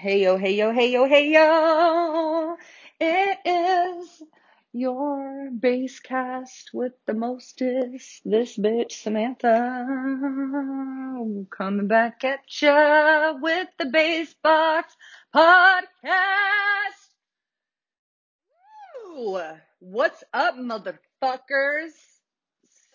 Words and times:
Hey 0.00 0.22
yo, 0.22 0.36
hey 0.36 0.54
yo, 0.54 0.72
hey 0.72 0.92
yo, 0.92 1.08
hey 1.08 1.32
yo. 1.32 2.56
It 3.00 3.38
is 3.44 4.22
your 4.72 5.50
bass 5.50 5.98
cast 5.98 6.70
with 6.72 6.92
the 7.04 7.14
mostest. 7.14 8.22
This 8.24 8.56
bitch 8.56 8.92
Samantha 8.92 9.84
coming 11.50 11.88
back 11.88 12.22
at 12.22 12.44
ya 12.62 13.32
with 13.42 13.66
the 13.76 13.86
bass 13.86 14.32
box 14.40 14.94
podcast. 15.34 15.98
Woo! 19.16 19.40
What's 19.80 20.22
up, 20.32 20.54
motherfuckers? 20.54 21.90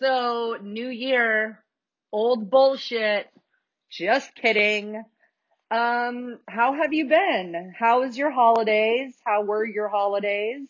So, 0.00 0.56
new 0.62 0.88
year, 0.88 1.62
old 2.10 2.48
bullshit. 2.48 3.28
Just 3.90 4.34
kidding. 4.34 5.04
Um, 5.70 6.38
how 6.48 6.74
have 6.74 6.92
you 6.92 7.08
been? 7.08 7.74
How 7.76 8.00
was 8.00 8.16
your 8.16 8.30
holidays? 8.30 9.14
How 9.26 9.42
were 9.42 9.64
your 9.64 9.88
holidays? 9.88 10.68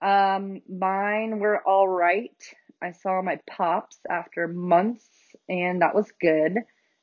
Um, 0.00 0.62
mine 0.68 1.38
were 1.38 1.62
all 1.66 1.88
right. 1.88 2.42
I 2.82 2.92
saw 2.92 3.22
my 3.22 3.38
pops 3.48 3.98
after 4.08 4.48
months, 4.48 5.08
and 5.48 5.82
that 5.82 5.94
was 5.94 6.10
good. 6.20 6.58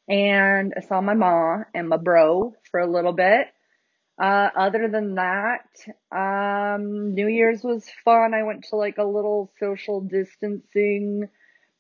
And 0.08 0.74
I 0.78 0.82
saw 0.82 1.02
my 1.02 1.14
ma 1.14 1.64
and 1.74 1.90
my 1.90 1.98
bro 1.98 2.54
for 2.72 2.80
a 2.80 2.92
little 2.92 3.14
bit. 3.14 3.48
Uh, 4.22 4.50
other 4.56 4.88
than 4.90 5.16
that, 5.16 5.66
um, 6.12 7.14
New 7.16 7.28
Year's 7.28 7.64
was 7.64 7.86
fun. 8.06 8.34
I 8.34 8.44
went 8.44 8.66
to 8.70 8.76
like 8.76 8.98
a 8.98 9.04
little 9.04 9.52
social 9.60 10.02
distancing 10.02 11.28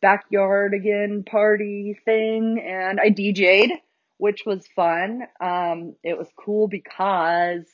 backyard 0.01 0.73
again 0.73 1.23
party 1.25 1.97
thing, 2.05 2.63
and 2.65 2.99
I 2.99 3.09
DJ'd, 3.09 3.71
which 4.17 4.43
was 4.45 4.67
fun. 4.75 5.23
Um, 5.41 5.95
it 6.03 6.17
was 6.17 6.27
cool 6.37 6.67
because 6.67 7.65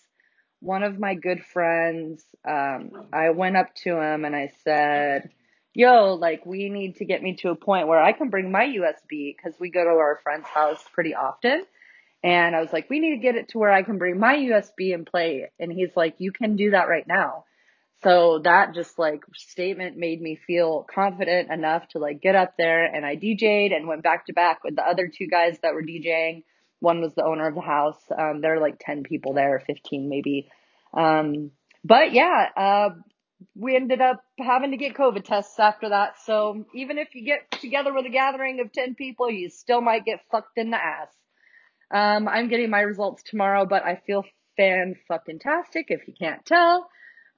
one 0.61 0.83
of 0.83 0.99
my 0.99 1.15
good 1.15 1.43
friends, 1.43 2.23
um, 2.47 2.91
I 3.13 3.29
went 3.31 3.57
up 3.57 3.73
to 3.83 3.99
him 3.99 4.25
and 4.25 4.35
I 4.35 4.51
said, 4.63 5.29
Yo, 5.73 6.15
like, 6.15 6.45
we 6.45 6.69
need 6.69 6.97
to 6.97 7.05
get 7.05 7.21
me 7.21 7.35
to 7.35 7.49
a 7.49 7.55
point 7.55 7.87
where 7.87 8.01
I 8.01 8.11
can 8.11 8.29
bring 8.29 8.51
my 8.51 8.65
USB 8.65 9.35
because 9.35 9.53
we 9.59 9.69
go 9.69 9.83
to 9.83 9.89
our 9.91 10.19
friend's 10.23 10.47
house 10.47 10.83
pretty 10.93 11.13
often. 11.13 11.63
And 12.23 12.55
I 12.55 12.59
was 12.59 12.73
like, 12.73 12.89
we 12.89 12.99
need 12.99 13.11
to 13.11 13.21
get 13.21 13.35
it 13.35 13.49
to 13.49 13.59
where 13.59 13.71
I 13.71 13.83
can 13.83 13.97
bring 13.97 14.19
my 14.19 14.35
USB 14.35 14.93
and 14.93 15.05
play 15.05 15.37
it. 15.37 15.53
And 15.59 15.71
he's 15.71 15.95
like, 15.95 16.15
you 16.17 16.31
can 16.31 16.55
do 16.55 16.71
that 16.71 16.89
right 16.89 17.07
now. 17.07 17.45
So 18.01 18.39
that 18.43 18.73
just 18.73 18.97
like 18.97 19.23
statement 19.35 19.97
made 19.97 20.21
me 20.21 20.39
feel 20.47 20.85
confident 20.93 21.51
enough 21.51 21.87
to 21.89 21.99
like 21.99 22.21
get 22.21 22.35
up 22.35 22.53
there 22.57 22.85
and 22.85 23.05
I 23.05 23.17
DJ'd 23.17 23.73
and 23.73 23.87
went 23.87 24.03
back 24.03 24.27
to 24.27 24.33
back 24.33 24.63
with 24.63 24.75
the 24.77 24.83
other 24.83 25.11
two 25.13 25.27
guys 25.27 25.57
that 25.61 25.73
were 25.73 25.83
DJing. 25.83 26.43
One 26.79 27.01
was 27.01 27.13
the 27.13 27.25
owner 27.25 27.47
of 27.47 27.55
the 27.55 27.61
house. 27.61 28.01
Um, 28.17 28.39
there 28.39 28.55
are 28.55 28.61
like 28.61 28.77
10 28.79 29.03
people 29.03 29.33
there, 29.33 29.61
15 29.67 30.07
maybe. 30.07 30.49
Um, 30.93 31.51
but 31.83 32.13
yeah, 32.13 32.47
uh, 32.55 32.89
we 33.55 33.75
ended 33.75 33.99
up 33.99 34.23
having 34.39 34.71
to 34.71 34.77
get 34.77 34.95
COVID 34.95 35.25
tests 35.25 35.59
after 35.59 35.89
that. 35.89 36.13
So 36.25 36.65
even 36.73 36.97
if 36.97 37.15
you 37.15 37.25
get 37.25 37.51
together 37.59 37.93
with 37.93 38.05
a 38.05 38.09
gathering 38.09 38.61
of 38.61 38.71
10 38.71 38.95
people, 38.95 39.29
you 39.29 39.49
still 39.49 39.81
might 39.81 40.05
get 40.05 40.21
fucked 40.31 40.57
in 40.57 40.71
the 40.71 40.77
ass. 40.77 41.09
Um, 41.91 42.29
I'm 42.29 42.47
getting 42.47 42.69
my 42.69 42.81
results 42.81 43.23
tomorrow, 43.23 43.65
but 43.65 43.83
I 43.83 44.01
feel 44.07 44.23
fan 44.55 44.95
fucking 45.07 45.39
tastic 45.39 45.87
if 45.89 46.07
you 46.07 46.13
can't 46.17 46.45
tell. 46.45 46.89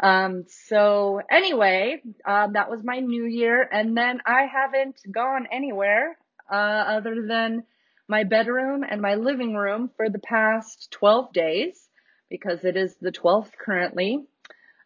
Um, 0.01 0.45
so 0.67 1.21
anyway, 1.29 2.01
um, 2.25 2.53
that 2.53 2.69
was 2.69 2.83
my 2.83 2.99
new 2.99 3.25
year, 3.25 3.61
and 3.71 3.95
then 3.95 4.21
I 4.25 4.47
haven't 4.51 4.99
gone 5.11 5.47
anywhere 5.51 6.17
uh, 6.51 6.55
other 6.55 7.25
than 7.27 7.63
my 8.07 8.23
bedroom 8.23 8.83
and 8.83 9.01
my 9.01 9.15
living 9.15 9.55
room 9.55 9.91
for 9.95 10.09
the 10.09 10.19
past 10.19 10.89
12 10.91 11.31
days 11.33 11.87
because 12.29 12.63
it 12.65 12.75
is 12.75 12.95
the 12.99 13.11
12th 13.11 13.51
currently. 13.63 14.25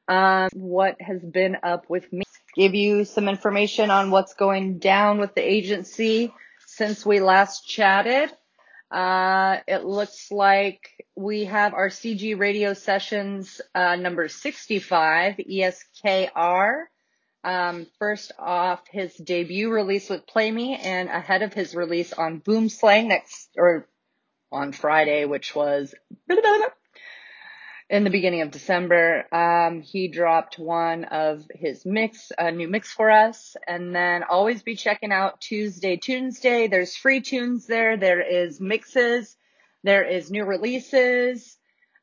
Um, 0.08 0.50
what 0.54 0.98
has 1.00 1.22
been 1.24 1.58
up 1.64 1.90
with 1.90 2.12
me? 2.12 2.24
Give 2.56 2.76
you 2.76 3.06
some 3.06 3.28
information 3.28 3.90
on 3.90 4.12
what's 4.12 4.34
going 4.34 4.80
down 4.80 5.20
with 5.20 5.34
the 5.34 5.42
agency 5.42 6.34
since 6.68 7.06
we 7.06 7.20
last 7.20 7.68
chatted. 7.68 8.32
Uh, 8.96 9.60
it 9.68 9.84
looks 9.84 10.32
like 10.32 10.90
we 11.18 11.44
have 11.44 11.74
our 11.74 11.90
CG 11.90 12.40
radio 12.40 12.74
sessions, 12.74 13.60
uh, 13.76 13.98
number 13.98 14.30
65, 14.30 15.36
ESKR. 15.36 16.84
Um, 17.44 17.88
first 18.00 18.32
off, 18.40 18.88
his 18.90 19.14
debut 19.14 19.70
release 19.70 20.10
with 20.10 20.26
Play 20.26 20.50
Me 20.50 20.78
and 20.78 21.10
ahead 21.10 21.42
of 21.42 21.54
his 21.54 21.76
release 21.76 22.14
on 22.14 22.40
Boom 22.40 22.70
Slang 22.70 23.10
next, 23.10 23.50
or 23.58 23.86
on 24.50 24.72
Friday, 24.72 25.26
which 25.26 25.54
was 25.54 25.94
in 27.90 28.04
the 28.04 28.10
beginning 28.10 28.42
of 28.42 28.52
December. 28.52 29.26
Um, 29.32 29.82
he 29.82 30.08
dropped 30.08 30.58
one 30.58 31.06
of 31.06 31.44
his 31.52 31.86
mix, 31.86 32.32
a 32.38 32.52
new 32.52 32.68
mix 32.68 32.92
for 32.92 33.10
us. 33.12 33.56
And 33.68 33.96
then 33.96 34.24
always 34.24 34.64
be 34.64 34.76
checking 34.76 35.12
out 35.12 35.42
Tuesday, 35.42 35.98
Tuesday. 35.98 36.68
There's 36.68 36.96
free 36.96 37.22
tunes 37.22 37.68
there. 37.68 37.98
There 37.98 38.22
is 38.22 38.60
mixes. 38.60 39.36
There 39.84 40.04
is 40.04 40.32
new 40.32 40.46
releases. 40.46 41.58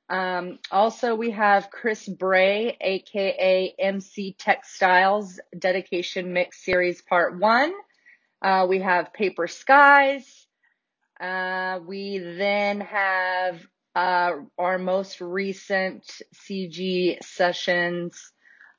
Um, 0.09 0.59
also, 0.70 1.15
we 1.15 1.31
have 1.31 1.70
Chris 1.70 2.06
Bray, 2.06 2.76
aka 2.81 3.75
MC 3.78 4.37
Textiles 4.38 5.41
Dedication 5.59 6.32
Mix 6.32 6.64
Series 6.64 7.00
Part 7.03 7.38
1. 7.38 7.72
Uh, 8.43 8.66
we 8.69 8.81
have 8.81 9.12
Paper 9.14 9.49
Skies. 9.49 10.47
Uh, 11.19 11.78
we 11.87 12.19
then 12.19 12.81
have 12.81 13.60
uh, 13.95 14.33
our 14.59 14.79
most 14.79 15.21
recent 15.21 16.05
CG 16.35 17.23
sessions, 17.23 18.33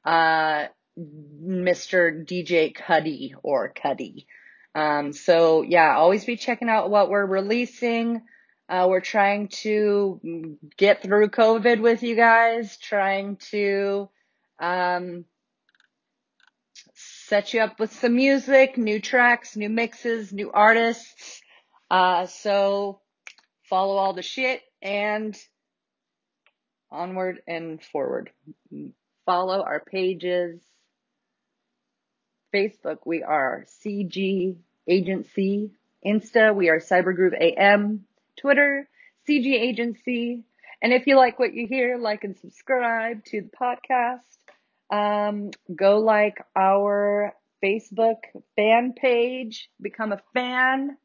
uh, 0.06 0.66
Mr. 0.98 2.26
DJ 2.26 2.74
Cuddy 2.74 3.36
or 3.44 3.74
Cuddy. 3.74 4.28
Um, 4.76 5.14
so 5.14 5.62
yeah, 5.62 5.96
always 5.96 6.26
be 6.26 6.36
checking 6.36 6.70
out 6.70 6.90
what 6.90 7.10
we're 7.10 7.26
releasing. 7.26 8.24
Uh, 8.68 8.88
we're 8.90 9.02
trying 9.02 9.50
to 9.50 10.58
get 10.78 11.04
through 11.04 11.30
COVID 11.30 11.82
with 11.82 12.02
you 12.02 12.16
guys, 12.16 12.78
trying 12.78 13.38
to, 13.52 14.10
um, 14.60 15.26
set 16.96 17.54
you 17.54 17.62
up 17.62 17.80
with 17.80 17.92
some 17.94 18.16
music, 18.16 18.78
new 18.78 19.00
tracks, 19.00 19.56
new 19.56 19.70
mixes, 19.70 20.32
new 20.32 20.52
artists. 20.52 21.42
Uh, 21.92 22.26
so 22.26 23.02
follow 23.70 23.98
all 23.98 24.14
the 24.14 24.22
shit 24.22 24.62
and 24.84 25.36
onward 26.92 27.42
and 27.48 27.82
forward. 27.82 28.30
Follow 29.26 29.64
our 29.64 29.80
pages. 29.80 30.62
Facebook, 32.54 33.00
we 33.06 33.24
are 33.24 33.66
CG 33.84 34.56
Agency. 34.88 35.72
Insta, 36.06 36.54
we 36.54 36.70
are 36.70 36.80
Cybergroove 36.80 37.34
AM. 37.40 38.06
Twitter, 38.38 38.88
CG 39.28 39.54
Agency. 39.54 40.44
And 40.82 40.94
if 40.94 41.08
you 41.08 41.16
like 41.16 41.40
what 41.40 41.54
you 41.54 41.66
hear, 41.66 41.98
like 41.98 42.24
and 42.26 42.38
subscribe 42.38 43.24
to 43.26 43.42
the 43.42 43.50
podcast. 43.50 44.20
Um, 44.92 45.52
go 45.74 46.00
like 46.00 46.38
our 46.56 47.34
Facebook 47.64 48.18
fan 48.56 48.94
page, 48.94 49.70
become 49.82 50.12
a 50.12 50.22
fan. 50.34 50.98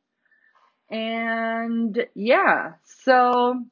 And 0.91 2.07
yeah, 2.15 2.73
so 3.05 3.63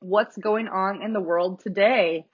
what's 0.00 0.36
going 0.36 0.68
on 0.68 1.02
in 1.02 1.12
the 1.12 1.20
world 1.20 1.60
today? 1.60 2.26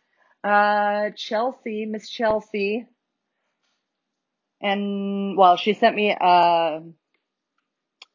Uh, 0.44 1.10
Chelsea, 1.16 1.86
Miss 1.86 2.08
Chelsea, 2.08 2.86
and 4.60 5.36
well, 5.36 5.56
she 5.56 5.74
sent 5.74 5.96
me 5.96 6.10
a 6.18 6.82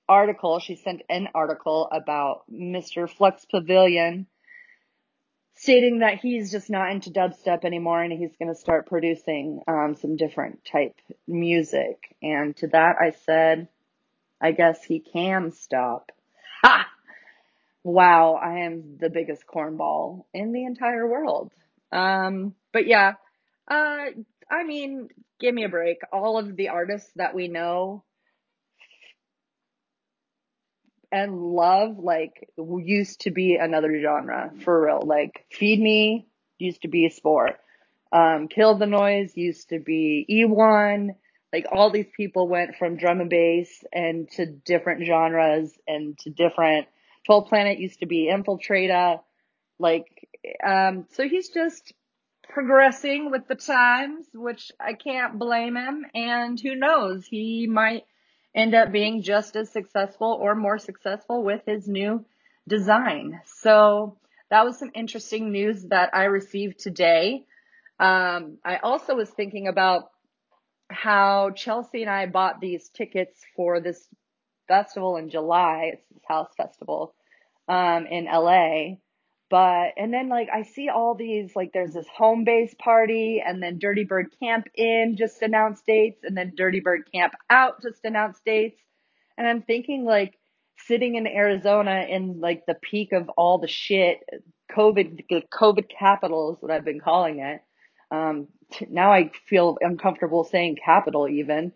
article. 0.08 0.60
She 0.60 0.76
sent 0.76 1.02
an 1.10 1.28
article 1.36 1.90
about 1.92 2.44
Mr. 2.52 3.10
Flux 3.10 3.46
Pavilion 3.46 4.28
stating 5.56 6.00
that 6.00 6.20
he's 6.20 6.52
just 6.52 6.70
not 6.70 6.92
into 6.92 7.10
dubstep 7.10 7.66
anymore 7.66 8.02
and 8.02 8.14
he's 8.14 8.36
going 8.38 8.54
to 8.54 8.60
start 8.60 8.88
producing 8.88 9.60
um, 9.68 9.96
some 10.00 10.16
different 10.16 10.64
type 10.72 10.96
music. 11.28 12.16
And 12.22 12.56
to 12.58 12.68
that 12.68 12.96
I 13.02 13.12
said, 13.26 13.68
I 14.42 14.52
guess 14.52 14.84
he 14.84 15.00
can 15.00 15.52
stop. 15.52 16.12
Ha! 16.62 16.88
Wow, 17.84 18.34
I 18.34 18.60
am 18.60 18.98
the 19.00 19.10
biggest 19.10 19.44
cornball 19.48 20.26
in 20.34 20.52
the 20.52 20.66
entire 20.66 21.08
world. 21.08 21.52
Um, 21.92 22.54
but 22.74 22.86
yeah, 22.86 23.14
uh, 23.68 24.06
I 24.50 24.64
mean, 24.66 25.10
give 25.40 25.54
me 25.54 25.64
a 25.64 25.70
break. 25.70 26.00
All 26.12 26.38
of 26.38 26.56
the 26.56 26.70
artists 26.70 27.12
that 27.16 27.34
we 27.34 27.48
know 27.48 28.04
and 31.12 31.40
love, 31.40 31.98
like, 31.98 32.50
used 32.58 33.22
to 33.22 33.32
be 33.32 33.56
another 33.56 34.00
genre 34.02 34.52
for 34.64 34.86
real. 34.86 35.02
Like, 35.06 35.46
Feed 35.52 35.80
Me 35.80 36.28
used 36.60 36.82
to 36.82 36.88
be 36.88 37.06
a 37.06 37.10
sport. 37.10 37.60
Um, 38.12 38.48
Kill 38.48 38.78
the 38.78 38.86
Noise 38.86 39.36
used 39.36 39.70
to 39.70 39.80
be 39.80 40.26
E1. 40.30 41.16
Like, 41.58 41.72
all 41.72 41.90
these 41.90 42.06
people 42.16 42.48
went 42.48 42.76
from 42.76 42.98
drum 42.98 43.20
and 43.20 43.32
bass 43.32 43.84
and 43.92 44.30
to 44.34 44.46
different 44.46 45.04
genres 45.04 45.74
and 45.88 46.16
to 46.20 46.30
different 46.30 46.86
12 47.26 47.48
Planet 47.48 47.80
used 47.80 48.02
to 48.02 48.06
be 48.06 48.32
Infiltrata. 48.32 49.22
Like, 49.80 50.06
um, 50.64 51.08
so 51.14 51.28
he's 51.28 51.50
just 51.50 51.94
progressing 52.48 53.32
with 53.32 53.48
the 53.48 53.56
times, 53.56 54.28
which 54.36 54.72
I 54.80 54.94
can't 54.94 55.40
blame 55.40 55.76
him. 55.76 56.06
And 56.14 56.60
who 56.60 56.76
knows, 56.76 57.26
he 57.26 57.66
might 57.66 58.06
end 58.54 58.76
up 58.76 58.92
being 58.92 59.24
just 59.24 59.56
as 59.56 59.72
successful 59.72 60.38
or 60.40 60.54
more 60.54 60.78
successful 60.78 61.44
with 61.44 61.64
his 61.66 61.88
new 61.88 62.24
design. 62.68 63.42
So 63.46 64.16
that 64.52 64.64
was 64.64 64.78
some 64.78 64.92
interesting 64.94 65.52
news 65.52 65.86
that 65.86 66.12
I 66.14 66.26
received 66.26 66.78
today. 66.78 67.46
Um, 68.00 68.60
I 68.64 68.78
also 68.78 69.16
was 69.16 69.32
thinking 69.32 69.68
about 69.68 70.12
how 70.90 71.52
Chelsea 71.52 72.02
and 72.02 72.10
I 72.10 72.26
bought 72.26 72.60
these 72.60 72.90
tickets 72.90 73.40
for 73.56 73.80
this 73.80 74.08
festival 74.68 75.18
in 75.18 75.30
July. 75.30 75.92
It's 75.94 76.06
this 76.12 76.24
house 76.28 76.50
festival 76.56 77.14
um, 77.68 78.06
in 78.08 78.26
LA. 78.26 78.98
But, 79.50 79.94
and 79.96 80.14
then 80.14 80.28
like 80.28 80.50
I 80.54 80.64
see 80.64 80.90
all 80.90 81.16
these, 81.16 81.56
like 81.56 81.72
there's 81.74 81.94
this 81.94 82.08
home 82.08 82.44
base 82.44 82.76
party 82.78 83.42
and 83.46 83.64
then 83.64 83.80
Dirty 83.80 84.04
Bird 84.04 84.28
Camp 84.42 84.68
in 84.76 85.16
just 85.18 85.42
announced 85.42 85.86
dates 85.86 86.24
and 86.24 86.38
then 86.38 86.54
Dirty 86.56 86.82
Bird 86.82 87.10
Camp 87.14 87.34
out 87.50 87.82
just 87.82 88.04
announced 88.04 88.44
dates. 88.46 88.82
And 89.38 89.48
I'm 89.48 89.62
thinking 89.62 90.04
like 90.04 90.38
sitting 90.80 91.16
in 91.16 91.28
Arizona 91.28 92.06
in 92.10 92.42
like 92.42 92.66
the 92.66 92.76
peak 92.76 93.14
of 93.14 93.30
all 93.30 93.58
the 93.58 93.70
shit, 93.70 94.20
COVID, 94.72 95.26
the 95.30 95.44
COVID 95.54 95.90
capital 95.98 96.54
is 96.54 96.62
what 96.62 96.72
I've 96.72 96.86
been 96.86 97.00
calling 97.00 97.40
it. 97.40 97.62
Um, 98.12 98.48
now 98.90 99.12
I 99.12 99.32
feel 99.48 99.78
uncomfortable 99.82 100.44
saying 100.44 100.78
capital 100.84 101.28
even. 101.28 101.74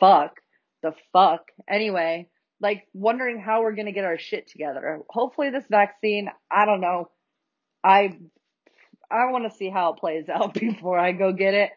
Fuck. 0.00 0.40
The 0.82 0.94
fuck. 1.12 1.48
Anyway, 1.68 2.28
like 2.60 2.86
wondering 2.92 3.40
how 3.40 3.62
we're 3.62 3.74
going 3.74 3.86
to 3.86 3.92
get 3.92 4.04
our 4.04 4.18
shit 4.18 4.48
together. 4.48 5.00
Hopefully 5.08 5.50
this 5.50 5.64
vaccine, 5.68 6.30
I 6.50 6.64
don't 6.66 6.80
know. 6.80 7.10
I 7.82 8.16
I 9.10 9.30
want 9.30 9.50
to 9.50 9.56
see 9.56 9.70
how 9.70 9.92
it 9.92 10.00
plays 10.00 10.28
out 10.32 10.54
before 10.54 10.98
I 10.98 11.12
go 11.12 11.32
get 11.32 11.54
it, 11.54 11.70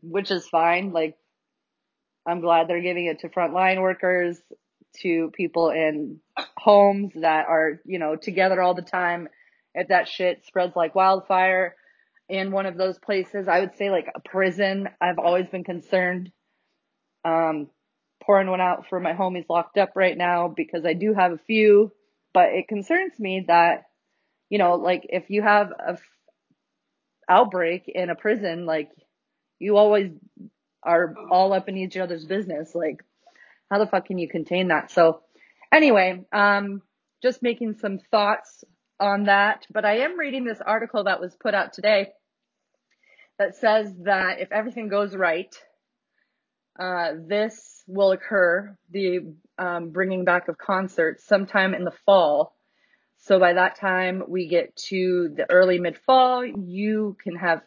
which 0.00 0.30
is 0.30 0.48
fine. 0.48 0.92
Like 0.92 1.16
I'm 2.26 2.40
glad 2.40 2.68
they're 2.68 2.82
giving 2.82 3.06
it 3.06 3.20
to 3.20 3.28
frontline 3.28 3.80
workers, 3.80 4.40
to 5.02 5.30
people 5.34 5.70
in 5.70 6.20
homes 6.56 7.12
that 7.16 7.46
are, 7.46 7.80
you 7.84 7.98
know, 7.98 8.16
together 8.16 8.60
all 8.60 8.74
the 8.74 8.82
time. 8.82 9.28
If 9.74 9.88
that 9.88 10.08
shit 10.08 10.44
spreads 10.46 10.74
like 10.74 10.94
wildfire 10.94 11.76
in 12.28 12.50
one 12.50 12.66
of 12.66 12.76
those 12.76 12.98
places, 12.98 13.48
I 13.48 13.60
would 13.60 13.76
say 13.76 13.90
like 13.90 14.08
a 14.14 14.20
prison. 14.20 14.88
I've 15.00 15.18
always 15.18 15.48
been 15.48 15.64
concerned. 15.64 16.32
Um, 17.24 17.68
pouring 18.22 18.48
one 18.48 18.60
out 18.60 18.88
for 18.88 18.98
my 18.98 19.12
homies 19.12 19.46
locked 19.48 19.78
up 19.78 19.92
right 19.94 20.16
now 20.16 20.48
because 20.48 20.84
I 20.84 20.94
do 20.94 21.14
have 21.14 21.32
a 21.32 21.38
few, 21.38 21.92
but 22.34 22.50
it 22.50 22.68
concerns 22.68 23.18
me 23.18 23.44
that, 23.46 23.84
you 24.50 24.58
know, 24.58 24.74
like 24.74 25.06
if 25.08 25.30
you 25.30 25.42
have 25.42 25.70
a 25.70 25.92
f- 25.92 26.00
outbreak 27.28 27.88
in 27.88 28.10
a 28.10 28.16
prison, 28.16 28.66
like 28.66 28.90
you 29.58 29.76
always 29.76 30.10
are 30.82 31.14
all 31.30 31.52
up 31.52 31.68
in 31.68 31.76
each 31.76 31.96
other's 31.96 32.24
business. 32.24 32.74
Like, 32.74 33.02
how 33.70 33.78
the 33.78 33.86
fuck 33.86 34.06
can 34.06 34.18
you 34.18 34.28
contain 34.28 34.68
that? 34.68 34.90
So, 34.90 35.22
anyway, 35.72 36.24
um, 36.32 36.82
just 37.22 37.42
making 37.42 37.78
some 37.78 37.98
thoughts 37.98 38.64
on 39.00 39.24
that. 39.24 39.66
But 39.70 39.84
I 39.84 39.98
am 39.98 40.18
reading 40.18 40.44
this 40.44 40.60
article 40.60 41.04
that 41.04 41.20
was 41.20 41.34
put 41.34 41.54
out 41.54 41.72
today 41.72 42.12
that 43.38 43.56
says 43.56 43.92
that 44.04 44.40
if 44.40 44.50
everything 44.52 44.88
goes 44.88 45.14
right, 45.14 45.54
uh, 46.78 47.12
this 47.26 47.82
will 47.86 48.12
occur, 48.12 48.76
the 48.90 49.34
um, 49.58 49.90
bringing 49.90 50.24
back 50.24 50.48
of 50.48 50.58
concerts, 50.58 51.24
sometime 51.24 51.74
in 51.74 51.84
the 51.84 51.92
fall. 52.04 52.54
So 53.18 53.38
by 53.38 53.54
that 53.54 53.76
time 53.76 54.22
we 54.28 54.46
get 54.46 54.76
to 54.88 55.30
the 55.34 55.50
early 55.50 55.78
mid 55.78 55.96
fall, 55.98 56.44
you 56.44 57.16
can 57.22 57.36
have 57.36 57.62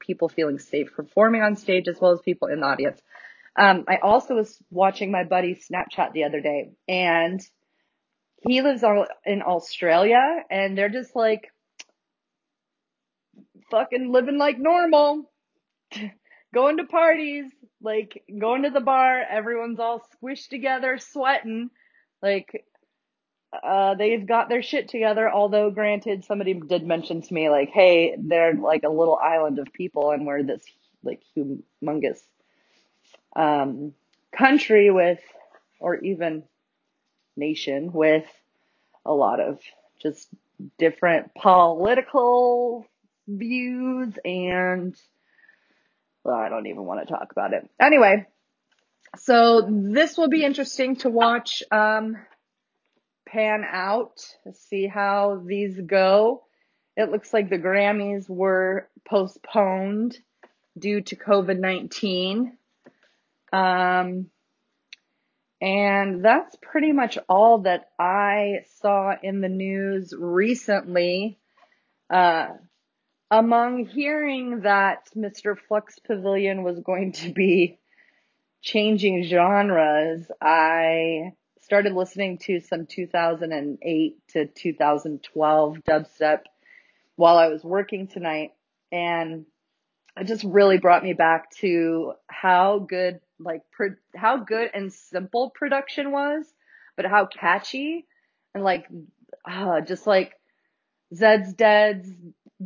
people 0.00 0.28
feeling 0.28 0.58
safe 0.58 0.92
performing 0.94 1.42
on 1.42 1.56
stage 1.56 1.88
as 1.88 2.00
well 2.00 2.12
as 2.12 2.20
people 2.20 2.48
in 2.48 2.60
the 2.60 2.66
audience. 2.66 3.00
Um, 3.56 3.84
I 3.86 3.98
also 4.02 4.34
was 4.34 4.58
watching 4.70 5.10
my 5.10 5.24
buddy's 5.24 5.66
Snapchat 5.68 6.12
the 6.12 6.24
other 6.24 6.40
day 6.40 6.72
and 6.88 7.40
he 8.46 8.62
lives 8.62 8.82
all 8.82 9.06
in 9.24 9.42
Australia 9.42 10.42
and 10.50 10.76
they're 10.76 10.88
just 10.88 11.16
like 11.16 11.50
fucking 13.70 14.12
living 14.12 14.38
like 14.38 14.58
normal, 14.58 15.30
going 16.54 16.76
to 16.76 16.84
parties, 16.84 17.46
like 17.82 18.22
going 18.38 18.62
to 18.62 18.70
the 18.70 18.80
bar. 18.80 19.20
Everyone's 19.20 19.80
all 19.80 20.06
squished 20.14 20.48
together, 20.48 20.98
sweating. 20.98 21.70
Like, 22.22 22.64
uh, 23.62 23.94
they've 23.94 24.26
got 24.26 24.48
their 24.48 24.62
shit 24.62 24.88
together. 24.88 25.30
Although, 25.30 25.70
granted, 25.70 26.24
somebody 26.24 26.54
did 26.54 26.86
mention 26.86 27.22
to 27.22 27.34
me, 27.34 27.50
like, 27.50 27.70
hey, 27.70 28.16
they're 28.18 28.54
like 28.54 28.82
a 28.84 28.88
little 28.88 29.16
island 29.16 29.58
of 29.58 29.72
people 29.72 30.10
and 30.10 30.26
we're 30.26 30.42
this 30.42 30.64
like 31.02 31.22
humongous 31.36 32.18
um, 33.36 33.92
country 34.36 34.90
with, 34.90 35.20
or 35.80 35.96
even 35.96 36.44
nation 37.36 37.92
with 37.92 38.26
a 39.04 39.12
lot 39.12 39.40
of 39.40 39.60
just 40.02 40.28
different 40.78 41.34
political 41.34 42.86
views 43.26 44.14
and 44.24 44.96
well, 46.24 46.36
I 46.36 46.48
don't 46.48 46.66
even 46.66 46.84
want 46.84 47.06
to 47.06 47.12
talk 47.12 47.32
about 47.32 47.52
it. 47.52 47.68
Anyway, 47.78 48.26
so 49.18 49.68
this 49.70 50.16
will 50.16 50.28
be 50.28 50.42
interesting 50.42 50.96
to 50.96 51.10
watch 51.10 51.62
um, 51.70 52.16
pan 53.26 53.64
out, 53.70 54.24
see 54.54 54.86
how 54.86 55.42
these 55.44 55.78
go. 55.80 56.44
It 56.96 57.10
looks 57.10 57.32
like 57.32 57.50
the 57.50 57.58
Grammys 57.58 58.28
were 58.28 58.88
postponed 59.04 60.18
due 60.78 61.02
to 61.02 61.16
COVID 61.16 61.58
19. 61.58 62.56
Um, 63.52 64.30
and 65.60 66.24
that's 66.24 66.56
pretty 66.60 66.92
much 66.92 67.18
all 67.28 67.58
that 67.62 67.90
I 67.98 68.64
saw 68.80 69.14
in 69.22 69.40
the 69.40 69.48
news 69.48 70.12
recently. 70.16 71.38
Uh, 72.10 72.48
among 73.30 73.86
hearing 73.86 74.60
that 74.60 75.08
Mr. 75.16 75.56
Flux 75.56 75.98
Pavilion 75.98 76.62
was 76.62 76.78
going 76.80 77.12
to 77.12 77.32
be 77.32 77.78
changing 78.62 79.24
genres, 79.24 80.26
I 80.40 81.32
started 81.62 81.94
listening 81.94 82.38
to 82.38 82.60
some 82.60 82.86
2008 82.86 84.28
to 84.28 84.46
2012 84.46 85.78
dubstep 85.88 86.40
while 87.16 87.38
I 87.38 87.48
was 87.48 87.64
working 87.64 88.06
tonight. 88.06 88.50
And 88.92 89.46
it 90.16 90.26
just 90.26 90.44
really 90.44 90.78
brought 90.78 91.02
me 91.02 91.14
back 91.14 91.50
to 91.56 92.12
how 92.28 92.78
good 92.78 93.20
like 93.44 93.62
pro- 93.70 93.96
how 94.16 94.38
good 94.38 94.70
and 94.74 94.92
simple 94.92 95.50
production 95.50 96.10
was, 96.10 96.44
but 96.96 97.06
how 97.06 97.26
catchy 97.26 98.06
and 98.54 98.64
like 98.64 98.86
uh, 99.44 99.80
just 99.80 100.06
like 100.06 100.32
Zeds 101.14 101.56
Dead's 101.56 102.08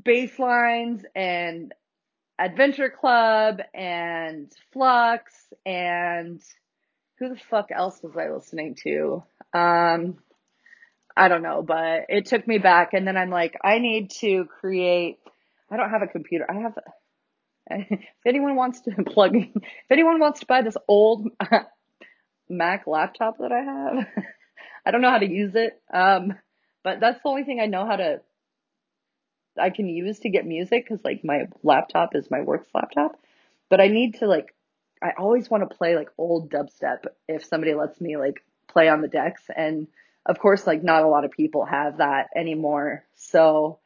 bass 0.04 0.38
lines 0.38 1.04
and 1.14 1.74
Adventure 2.38 2.90
Club 2.90 3.60
and 3.74 4.52
Flux 4.72 5.32
and 5.66 6.40
who 7.18 7.30
the 7.30 7.40
fuck 7.50 7.70
else 7.74 8.00
was 8.02 8.16
I 8.16 8.30
listening 8.30 8.76
to? 8.84 9.24
Um, 9.52 10.18
I 11.16 11.26
don't 11.26 11.42
know, 11.42 11.62
but 11.62 12.06
it 12.08 12.26
took 12.26 12.46
me 12.46 12.58
back 12.58 12.94
and 12.94 13.06
then 13.06 13.16
I'm 13.16 13.30
like, 13.30 13.56
I 13.64 13.80
need 13.80 14.10
to 14.20 14.44
create, 14.60 15.18
I 15.68 15.76
don't 15.76 15.90
have 15.90 16.02
a 16.02 16.06
computer. 16.06 16.46
I 16.48 16.60
have 16.60 16.78
if 17.70 18.26
anyone 18.26 18.56
wants 18.56 18.80
to 18.82 18.90
plug 19.06 19.34
in, 19.34 19.52
if 19.54 19.90
anyone 19.90 20.18
wants 20.18 20.40
to 20.40 20.46
buy 20.46 20.62
this 20.62 20.76
old 20.86 21.28
Mac 22.48 22.86
laptop 22.86 23.38
that 23.38 23.52
I 23.52 23.60
have, 23.60 24.06
I 24.86 24.90
don't 24.90 25.02
know 25.02 25.10
how 25.10 25.18
to 25.18 25.30
use 25.30 25.54
it. 25.54 25.80
Um, 25.92 26.34
but 26.82 27.00
that's 27.00 27.22
the 27.22 27.28
only 27.28 27.44
thing 27.44 27.60
I 27.60 27.66
know 27.66 27.86
how 27.86 27.96
to, 27.96 28.20
I 29.60 29.70
can 29.70 29.88
use 29.88 30.20
to 30.20 30.30
get 30.30 30.46
music 30.46 30.84
because 30.88 31.04
like 31.04 31.24
my 31.24 31.48
laptop 31.62 32.14
is 32.14 32.30
my 32.30 32.40
works 32.40 32.68
laptop. 32.74 33.20
But 33.68 33.80
I 33.80 33.88
need 33.88 34.14
to 34.20 34.26
like, 34.26 34.54
I 35.02 35.12
always 35.18 35.50
want 35.50 35.68
to 35.68 35.76
play 35.76 35.94
like 35.94 36.10
old 36.16 36.50
dubstep 36.50 37.04
if 37.28 37.44
somebody 37.44 37.74
lets 37.74 38.00
me 38.00 38.16
like 38.16 38.42
play 38.68 38.88
on 38.88 39.02
the 39.02 39.08
decks. 39.08 39.42
And 39.54 39.88
of 40.24 40.38
course, 40.38 40.66
like 40.66 40.82
not 40.82 41.02
a 41.02 41.08
lot 41.08 41.24
of 41.24 41.30
people 41.32 41.64
have 41.64 41.98
that 41.98 42.28
anymore. 42.34 43.04
So 43.16 43.78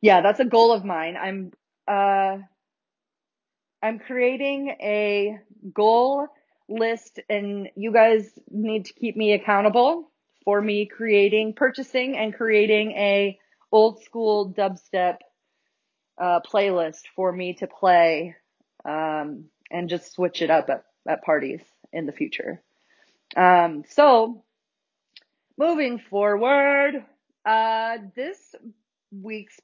yeah, 0.00 0.20
that's 0.20 0.40
a 0.40 0.44
goal 0.44 0.72
of 0.72 0.84
mine. 0.84 1.16
I'm, 1.16 1.52
uh, 1.88 2.38
I'm 3.82 3.98
creating 3.98 4.76
a 4.80 5.38
goal 5.72 6.28
list 6.68 7.20
and 7.28 7.68
you 7.76 7.92
guys 7.92 8.30
need 8.50 8.86
to 8.86 8.92
keep 8.92 9.16
me 9.16 9.32
accountable 9.32 10.10
for 10.44 10.60
me 10.60 10.86
creating, 10.86 11.54
purchasing 11.54 12.16
and 12.16 12.34
creating 12.34 12.92
a 12.92 13.38
old 13.72 14.02
school 14.02 14.52
dubstep 14.52 15.18
uh, 16.20 16.40
playlist 16.40 17.02
for 17.16 17.32
me 17.32 17.54
to 17.54 17.66
play 17.66 18.36
um, 18.84 19.44
and 19.70 19.88
just 19.88 20.12
switch 20.12 20.42
it 20.42 20.50
up 20.50 20.68
at, 20.70 20.84
at 21.08 21.22
parties 21.22 21.60
in 21.92 22.06
the 22.06 22.12
future. 22.12 22.62
Um, 23.36 23.84
so 23.88 24.42
moving 25.56 25.98
forward, 25.98 27.04
uh, 27.44 27.98
this 28.14 28.38
week's 29.10 29.58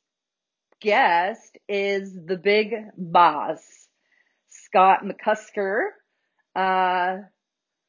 guest 0.81 1.59
is 1.69 2.13
the 2.15 2.37
big 2.37 2.75
boss, 2.97 3.86
Scott 4.67 5.01
McCusker. 5.05 5.89
Uh, 6.55 7.19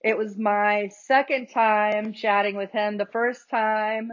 it 0.04 0.18
was 0.18 0.38
my 0.38 0.90
second 1.06 1.48
time 1.48 2.14
chatting 2.14 2.56
with 2.56 2.72
him. 2.72 2.98
The 2.98 3.08
first 3.12 3.50
time 3.50 4.12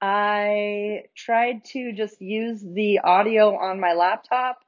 I 0.00 1.02
tried 1.16 1.64
to 1.72 1.92
just 1.92 2.20
use 2.20 2.62
the 2.62 3.00
audio 3.00 3.56
on 3.56 3.80
my 3.80 3.92
laptop 3.92 4.58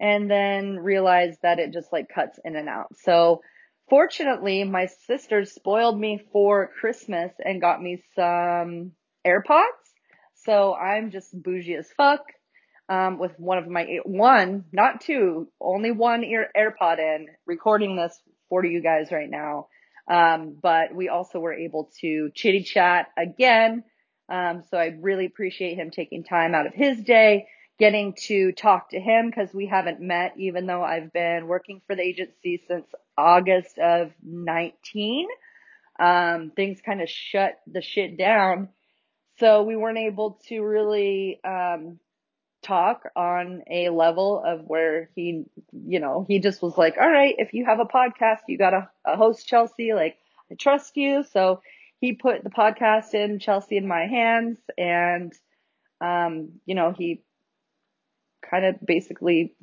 and 0.00 0.30
then 0.30 0.78
realized 0.78 1.40
that 1.42 1.58
it 1.58 1.72
just 1.72 1.92
like 1.92 2.08
cuts 2.14 2.38
in 2.44 2.56
and 2.56 2.68
out. 2.68 2.94
So 3.02 3.42
fortunately, 3.88 4.64
my 4.64 4.86
sisters 5.06 5.52
spoiled 5.52 5.98
me 5.98 6.22
for 6.32 6.70
Christmas 6.80 7.32
and 7.44 7.60
got 7.60 7.82
me 7.82 8.02
some 8.14 8.92
AirPods. 9.26 9.64
So 10.44 10.74
I'm 10.74 11.10
just 11.10 11.30
bougie 11.42 11.76
as 11.76 11.90
fuck. 11.96 12.22
Um, 12.86 13.18
with 13.18 13.32
one 13.38 13.56
of 13.56 13.66
my 13.66 14.00
one, 14.04 14.64
not 14.70 15.00
two, 15.00 15.48
only 15.58 15.90
one 15.90 16.22
ear 16.22 16.50
AirPod 16.54 16.98
in, 16.98 17.28
recording 17.46 17.96
this 17.96 18.20
for 18.50 18.64
you 18.64 18.82
guys 18.82 19.10
right 19.10 19.30
now. 19.30 19.68
Um, 20.06 20.56
but 20.60 20.94
we 20.94 21.08
also 21.08 21.40
were 21.40 21.54
able 21.54 21.90
to 22.00 22.30
chitty 22.34 22.62
chat 22.62 23.06
again. 23.16 23.84
Um, 24.28 24.62
so 24.70 24.76
I 24.76 24.96
really 25.00 25.26
appreciate 25.26 25.76
him 25.76 25.90
taking 25.90 26.24
time 26.24 26.54
out 26.54 26.66
of 26.66 26.74
his 26.74 27.02
day, 27.02 27.46
getting 27.78 28.14
to 28.26 28.52
talk 28.52 28.90
to 28.90 29.00
him 29.00 29.30
because 29.30 29.52
we 29.54 29.66
haven't 29.66 30.00
met, 30.00 30.34
even 30.38 30.66
though 30.66 30.82
I've 30.82 31.12
been 31.12 31.46
working 31.46 31.80
for 31.86 31.96
the 31.96 32.02
agency 32.02 32.62
since 32.68 32.86
August 33.16 33.78
of 33.78 34.12
19. 34.22 35.28
Um, 35.98 36.52
things 36.54 36.80
kind 36.84 37.00
of 37.00 37.08
shut 37.08 37.60
the 37.66 37.82
shit 37.82 38.18
down. 38.18 38.68
So 39.38 39.62
we 39.62 39.76
weren't 39.76 39.98
able 39.98 40.38
to 40.48 40.60
really, 40.60 41.40
um, 41.44 41.98
talk 42.64 43.02
on 43.14 43.62
a 43.70 43.90
level 43.90 44.42
of 44.44 44.62
where 44.66 45.10
he, 45.14 45.44
you 45.72 46.00
know, 46.00 46.24
he 46.26 46.40
just 46.40 46.62
was 46.62 46.76
like, 46.76 46.96
all 46.98 47.10
right, 47.10 47.34
if 47.38 47.54
you 47.54 47.64
have 47.64 47.78
a 47.78 47.84
podcast, 47.84 48.40
you 48.48 48.58
got 48.58 48.74
a, 48.74 48.90
a 49.04 49.16
host, 49.16 49.46
Chelsea, 49.46 49.94
like, 49.94 50.16
I 50.50 50.54
trust 50.54 50.96
you. 50.96 51.24
So 51.32 51.60
he 52.00 52.14
put 52.14 52.42
the 52.42 52.50
podcast 52.50 53.14
in 53.14 53.38
Chelsea 53.38 53.76
in 53.76 53.86
my 53.86 54.06
hands 54.06 54.58
and, 54.76 55.32
um, 56.00 56.60
you 56.66 56.74
know, 56.74 56.92
he 56.96 57.22
kind 58.50 58.64
of 58.64 58.84
basically 58.84 59.54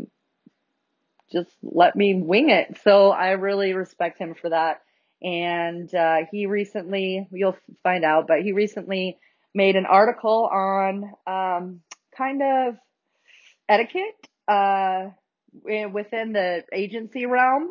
just 1.31 1.51
let 1.61 1.95
me 1.95 2.13
wing 2.15 2.49
it. 2.49 2.79
So 2.83 3.11
I 3.11 3.31
really 3.31 3.73
respect 3.73 4.17
him 4.17 4.35
for 4.35 4.49
that. 4.49 4.81
And, 5.21 5.93
uh, 5.93 6.19
he 6.31 6.45
recently, 6.45 7.27
you'll 7.31 7.57
find 7.83 8.03
out, 8.03 8.27
but 8.27 8.41
he 8.41 8.53
recently 8.53 9.19
made 9.53 9.75
an 9.75 9.85
article 9.85 10.49
on, 10.51 11.13
um, 11.27 11.81
kind 12.17 12.41
of 12.41 12.77
etiquette 13.71 14.27
uh, 14.49 15.09
within 15.63 16.33
the 16.33 16.63
agency 16.73 17.25
realm 17.25 17.69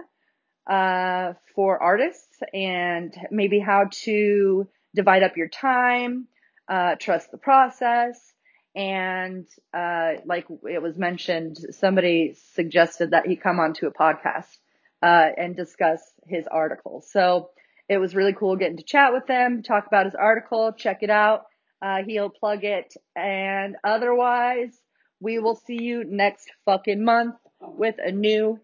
uh, 0.69 1.35
for 1.55 1.83
artists 1.83 2.39
and 2.55 3.15
maybe 3.31 3.59
how 3.59 3.87
to 3.91 4.67
divide 4.95 5.23
up 5.23 5.37
your 5.37 5.49
time, 5.49 6.27
uh, 6.69 6.95
trust 6.97 7.31
the 7.31 7.39
process. 7.39 8.33
And 8.75 9.47
uh, 9.75 10.13
like 10.25 10.47
it 10.69 10.81
was 10.81 10.97
mentioned, 10.97 11.59
somebody 11.71 12.35
suggested 12.55 13.11
that 13.11 13.27
he 13.27 13.37
come 13.37 13.59
onto 13.61 13.87
a 13.87 13.93
podcast 13.93 14.57
uh, 15.03 15.29
and 15.37 15.57
discuss 15.57 16.01
his 16.27 16.47
article. 16.47 17.03
So 17.07 17.51
it 17.89 17.99
was 17.99 18.15
really 18.15 18.33
cool 18.33 18.57
getting 18.57 18.77
to 18.77 18.85
chat 18.85 19.13
with 19.13 19.27
him, 19.27 19.63
talk 19.63 19.87
about 19.87 20.07
his 20.07 20.15
article, 20.15 20.73
check 20.73 21.03
it 21.03 21.11
out. 21.11 21.47
Uh, 21.83 21.99
he'll 22.07 22.31
plug 22.31 22.63
it. 22.63 22.95
And 23.17 23.77
otherwise, 23.83 24.73
we 25.21 25.39
will 25.39 25.55
see 25.55 25.81
you 25.81 26.05
next 26.05 26.51
fucking 26.65 27.05
month 27.05 27.37
with 27.61 27.97
a 27.99 28.11
new, 28.11 28.59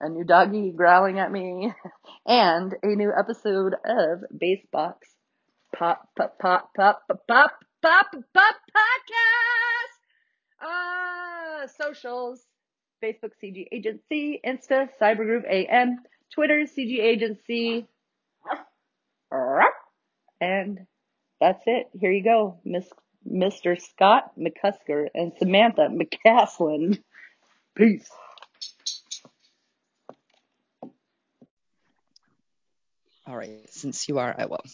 a 0.00 0.08
new 0.08 0.24
doggy 0.24 0.72
growling 0.72 1.18
at 1.18 1.30
me 1.30 1.72
and 2.26 2.74
a 2.82 2.88
new 2.88 3.12
episode 3.16 3.74
of 3.84 4.24
Basebox 4.36 4.96
Pop, 5.74 6.08
Pop, 6.16 6.38
Pop, 6.38 6.70
Pop, 6.76 7.02
Pop, 7.08 7.52
Pop, 7.82 8.10
Pop, 8.34 8.54
Podcast. 8.76 10.00
Ah, 10.60 11.62
socials, 11.78 12.44
Facebook 13.02 13.30
CG 13.42 13.66
Agency, 13.72 14.40
Insta 14.44 14.88
Cybergroove 15.00 15.48
AM, 15.48 16.00
Twitter 16.34 16.64
CG 16.66 16.98
Agency. 17.00 17.86
And 20.40 20.86
that's 21.40 21.62
it. 21.66 21.88
Here 21.98 22.10
you 22.10 22.24
go, 22.24 22.58
Miss 22.64 22.86
Mr. 23.28 23.80
Scott 23.80 24.32
McCusker 24.38 25.08
and 25.14 25.32
Samantha 25.38 25.88
McCaslin. 25.90 27.02
Peace. 27.74 28.08
All 33.26 33.36
right, 33.36 33.68
since 33.70 34.08
you 34.08 34.18
are, 34.18 34.34
I 34.36 34.46
will. 34.46 34.64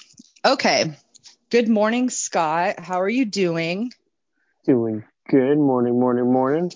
Okay. 0.44 0.94
Good 1.50 1.68
morning, 1.68 2.10
Scott. 2.10 2.80
How 2.80 3.00
are 3.00 3.08
you 3.08 3.24
doing? 3.24 3.92
Doing 4.64 5.04
good. 5.28 5.58
Morning, 5.58 6.00
morning, 6.00 6.32
morning. 6.32 6.72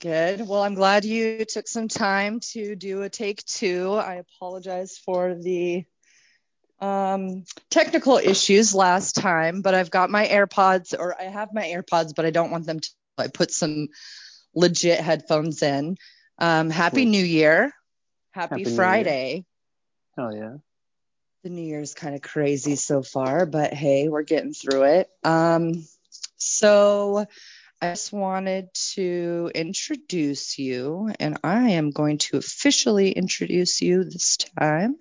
Good. 0.00 0.46
Well, 0.46 0.62
I'm 0.62 0.74
glad 0.74 1.04
you 1.04 1.44
took 1.44 1.68
some 1.68 1.88
time 1.88 2.40
to 2.52 2.76
do 2.76 3.02
a 3.02 3.08
take 3.08 3.44
two. 3.44 3.92
I 3.92 4.14
apologize 4.14 4.98
for 4.98 5.34
the 5.34 5.84
um, 6.80 7.44
technical 7.70 8.18
issues 8.18 8.74
last 8.74 9.16
time, 9.16 9.62
but 9.62 9.74
I've 9.74 9.90
got 9.90 10.10
my 10.10 10.26
AirPods, 10.26 10.94
or 10.98 11.20
I 11.20 11.24
have 11.24 11.52
my 11.52 11.64
AirPods, 11.64 12.14
but 12.14 12.24
I 12.24 12.30
don't 12.30 12.50
want 12.50 12.66
them 12.66 12.80
to. 12.80 12.88
I 13.18 13.26
put 13.28 13.50
some 13.50 13.88
legit 14.54 15.00
headphones 15.00 15.62
in. 15.62 15.96
Um, 16.38 16.70
Happy 16.70 17.04
New 17.04 17.24
Year. 17.24 17.72
Happy, 18.30 18.62
Happy 18.62 18.76
Friday. 18.76 19.44
Oh, 20.16 20.30
yeah. 20.30 20.56
The 21.42 21.50
New 21.50 21.62
Year's 21.62 21.94
kind 21.94 22.14
of 22.14 22.22
crazy 22.22 22.76
so 22.76 23.02
far, 23.02 23.46
but 23.46 23.72
hey, 23.72 24.08
we're 24.08 24.22
getting 24.22 24.52
through 24.52 24.84
it. 24.84 25.08
Um, 25.24 25.84
so 26.36 27.26
I 27.80 27.90
just 27.90 28.12
wanted 28.12 28.68
to 28.94 29.50
introduce 29.54 30.58
you, 30.58 31.12
and 31.18 31.38
I 31.44 31.70
am 31.70 31.90
going 31.90 32.18
to 32.18 32.36
officially 32.36 33.12
introduce 33.12 33.80
you 33.80 34.04
this 34.04 34.36
time. 34.36 34.96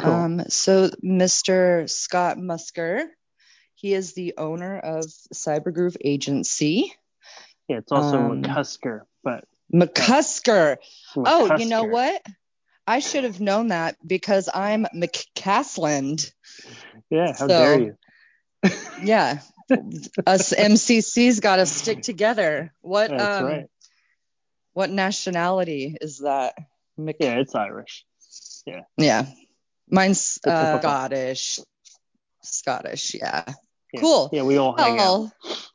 Cool. 0.00 0.12
Um, 0.12 0.40
so 0.48 0.88
Mr. 1.04 1.88
Scott 1.88 2.36
Musker, 2.36 3.04
he 3.74 3.94
is 3.94 4.14
the 4.14 4.34
owner 4.36 4.78
of 4.78 5.04
Cybergroove 5.32 5.96
Agency. 6.04 6.92
Yeah, 7.68 7.78
it's 7.78 7.92
also 7.92 8.18
um, 8.18 8.42
McCusker, 8.42 9.02
but 9.22 9.44
McCusker. 9.72 10.76
McCusker. 11.14 11.22
Oh, 11.24 11.56
you 11.56 11.66
know 11.66 11.84
what? 11.84 12.20
I 12.86 12.98
should 12.98 13.24
have 13.24 13.40
known 13.40 13.68
that 13.68 13.96
because 14.06 14.48
I'm 14.52 14.86
McCasland. 14.94 16.30
Yeah, 17.10 17.28
how 17.28 17.46
so, 17.46 17.48
dare 17.48 17.80
you? 17.80 17.96
yeah, 19.02 19.40
us 20.26 20.52
MCC's 20.52 21.40
got 21.40 21.56
to 21.56 21.66
stick 21.66 22.02
together. 22.02 22.72
What? 22.82 23.10
That's 23.10 23.40
um, 23.40 23.46
right. 23.46 23.66
What 24.72 24.90
nationality 24.90 25.96
is 26.00 26.18
that? 26.18 26.54
Mc- 26.96 27.16
yeah, 27.20 27.38
it's 27.38 27.54
Irish. 27.54 28.04
Yeah. 28.66 28.82
Yeah. 28.96 29.26
Mine's 29.88 30.38
uh, 30.46 30.78
Scottish. 30.78 31.60
Scottish, 32.42 33.14
yeah. 33.14 33.44
yeah. 33.92 34.00
Cool. 34.00 34.30
Yeah, 34.32 34.42
we 34.42 34.56
all 34.56 34.76
hang 34.76 34.96
well, 34.96 35.32
out. 35.44 35.70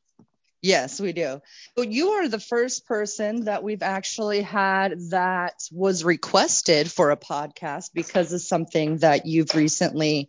Yes, 0.62 1.00
we 1.00 1.13
do. 1.13 1.42
But 1.75 1.89
you 1.89 2.10
are 2.10 2.28
the 2.28 2.39
first 2.39 2.86
person 2.86 3.46
that 3.46 3.63
we've 3.63 3.82
actually 3.82 4.42
had 4.42 4.94
that 5.12 5.54
was 5.72 6.04
requested 6.04 6.92
for 6.92 7.12
a 7.12 7.18
podcast 7.18 7.92
because 7.94 8.34
of 8.34 8.42
something 8.42 8.98
that 8.98 9.25
you've 9.25 9.56
recently 9.56 10.28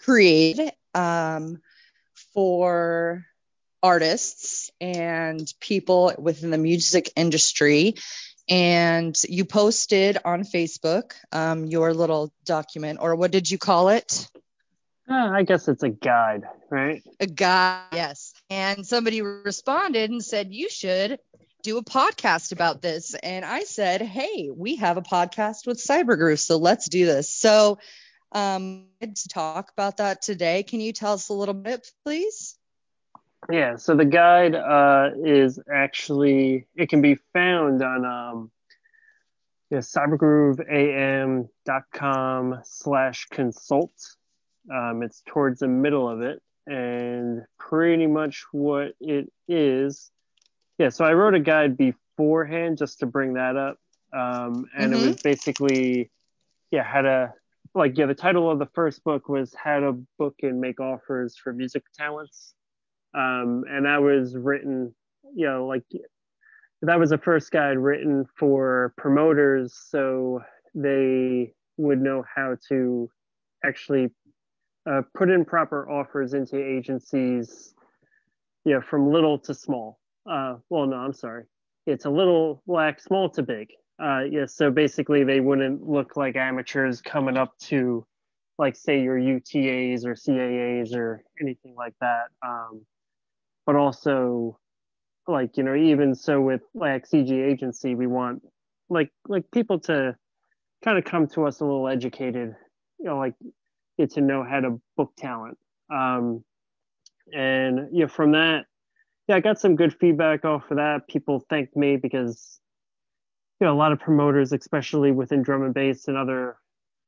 created 0.00 0.72
um, 0.94 1.60
for 2.32 3.26
artists 3.82 4.70
and 4.80 5.46
people 5.60 6.12
within 6.18 6.50
the 6.50 6.58
music 6.58 7.10
industry 7.14 7.96
and 8.48 9.20
you 9.28 9.44
posted 9.44 10.18
on 10.24 10.42
Facebook 10.42 11.12
um, 11.32 11.64
your 11.66 11.94
little 11.94 12.32
document, 12.44 12.98
or 13.00 13.16
what 13.16 13.30
did 13.30 13.50
you 13.50 13.58
call 13.58 13.88
it? 13.88 14.28
Uh, 15.08 15.14
I 15.14 15.42
guess 15.44 15.68
it's 15.68 15.84
a 15.84 15.88
guide, 15.88 16.44
right? 16.68 17.02
A 17.20 17.26
guide, 17.26 17.84
yes. 17.92 18.34
And 18.50 18.84
somebody 18.86 19.22
responded 19.22 20.10
and 20.10 20.24
said, 20.24 20.52
You 20.52 20.68
should 20.68 21.20
do 21.62 21.78
a 21.78 21.84
podcast 21.84 22.52
about 22.52 22.82
this. 22.82 23.14
And 23.14 23.44
I 23.44 23.64
said, 23.64 24.02
Hey, 24.02 24.50
we 24.52 24.76
have 24.76 24.96
a 24.96 25.02
podcast 25.02 25.66
with 25.66 25.78
Cybergroove, 25.78 26.40
so 26.40 26.56
let's 26.56 26.88
do 26.88 27.06
this. 27.06 27.30
So, 27.32 27.78
um, 28.32 28.86
to 29.00 29.28
talk 29.28 29.70
about 29.72 29.98
that 29.98 30.22
today. 30.22 30.64
Can 30.64 30.80
you 30.80 30.92
tell 30.92 31.12
us 31.14 31.28
a 31.28 31.34
little 31.34 31.54
bit, 31.54 31.88
please? 32.04 32.56
Yeah, 33.50 33.76
so 33.76 33.94
the 33.94 34.04
guide 34.04 34.54
uh, 34.56 35.10
is 35.24 35.60
actually 35.72 36.66
it 36.74 36.88
can 36.88 37.00
be 37.00 37.14
found 37.32 37.80
on 37.82 38.04
um, 38.04 38.50
yeah, 39.70 39.78
cybergrooveam.com 39.78 42.60
slash 42.64 43.26
consult. 43.30 43.92
Um, 44.72 45.02
it's 45.04 45.22
towards 45.26 45.60
the 45.60 45.68
middle 45.68 46.08
of 46.08 46.22
it, 46.22 46.42
and 46.66 47.44
pretty 47.58 48.08
much 48.08 48.44
what 48.50 48.94
it 49.00 49.32
is. 49.46 50.10
Yeah, 50.78 50.88
so 50.88 51.04
I 51.04 51.14
wrote 51.14 51.34
a 51.34 51.40
guide 51.40 51.76
beforehand 51.76 52.78
just 52.78 52.98
to 53.00 53.06
bring 53.06 53.34
that 53.34 53.56
up, 53.56 53.78
um, 54.12 54.66
and 54.76 54.92
Mhm. 54.92 55.02
it 55.02 55.06
was 55.06 55.16
basically, 55.22 56.10
yeah, 56.72 56.82
how 56.82 57.02
to 57.02 57.32
like 57.74 57.96
yeah. 57.96 58.06
The 58.06 58.14
title 58.14 58.50
of 58.50 58.58
the 58.58 58.66
first 58.66 59.04
book 59.04 59.28
was 59.28 59.54
how 59.54 59.78
to 59.78 59.92
book 60.18 60.34
and 60.42 60.60
make 60.60 60.80
offers 60.80 61.36
for 61.36 61.52
music 61.52 61.84
talents, 61.96 62.55
um, 63.16 63.64
and 63.68 63.86
that 63.86 64.02
was 64.02 64.36
written, 64.36 64.94
you 65.34 65.46
know, 65.46 65.66
like 65.66 65.82
that 66.82 66.98
was 66.98 67.10
the 67.10 67.18
first 67.18 67.50
guide 67.50 67.78
written 67.78 68.26
for 68.38 68.92
promoters, 68.98 69.74
so 69.88 70.42
they 70.74 71.52
would 71.78 72.00
know 72.00 72.24
how 72.34 72.56
to 72.68 73.10
actually 73.64 74.10
uh, 74.88 75.02
put 75.14 75.30
in 75.30 75.44
proper 75.44 75.90
offers 75.90 76.34
into 76.34 76.62
agencies, 76.62 77.74
you 78.64 78.74
know, 78.74 78.80
from 78.80 79.10
little 79.10 79.38
to 79.38 79.54
small. 79.54 79.98
Uh, 80.30 80.56
well, 80.68 80.86
no, 80.86 80.96
I'm 80.96 81.12
sorry. 81.12 81.44
It's 81.86 82.04
a 82.04 82.10
little 82.10 82.62
like 82.66 83.00
small 83.00 83.30
to 83.30 83.42
big. 83.42 83.70
Uh, 83.98 84.24
yeah, 84.30 84.44
so 84.44 84.70
basically 84.70 85.24
they 85.24 85.40
wouldn't 85.40 85.88
look 85.88 86.16
like 86.16 86.36
amateurs 86.36 87.00
coming 87.00 87.38
up 87.38 87.56
to, 87.58 88.06
like, 88.58 88.76
say 88.76 89.02
your 89.02 89.18
UTAs 89.18 90.04
or 90.04 90.14
CAAs 90.14 90.94
or 90.94 91.22
anything 91.40 91.74
like 91.74 91.94
that. 92.02 92.26
Um, 92.46 92.84
but 93.66 93.76
also, 93.76 94.58
like, 95.28 95.56
you 95.56 95.64
know, 95.64 95.74
even 95.74 96.14
so 96.14 96.40
with 96.40 96.62
like 96.74 97.08
CG 97.08 97.30
agency, 97.30 97.94
we 97.94 98.06
want 98.06 98.42
like 98.88 99.10
like 99.28 99.44
people 99.52 99.80
to 99.80 100.16
kind 100.84 100.98
of 100.98 101.04
come 101.04 101.26
to 101.26 101.46
us 101.46 101.60
a 101.60 101.64
little 101.64 101.88
educated, 101.88 102.54
you 102.98 103.06
know, 103.06 103.18
like 103.18 103.34
get 103.98 104.12
to 104.12 104.20
know 104.20 104.44
how 104.48 104.60
to 104.60 104.80
book 104.96 105.12
talent. 105.18 105.58
Um, 105.92 106.44
and 107.34 107.88
yeah, 107.92 108.06
from 108.06 108.32
that, 108.32 108.66
yeah, 109.28 109.36
I 109.36 109.40
got 109.40 109.58
some 109.58 109.74
good 109.74 109.94
feedback 109.98 110.44
off 110.44 110.70
of 110.70 110.76
that. 110.76 111.08
People 111.08 111.44
thanked 111.50 111.76
me 111.76 111.96
because 111.96 112.60
you 113.60 113.66
know 113.66 113.72
a 113.72 113.76
lot 113.76 113.92
of 113.92 113.98
promoters, 113.98 114.52
especially 114.52 115.10
within 115.10 115.42
drum 115.42 115.62
and 115.62 115.74
bass 115.74 116.06
and 116.06 116.16
other 116.16 116.56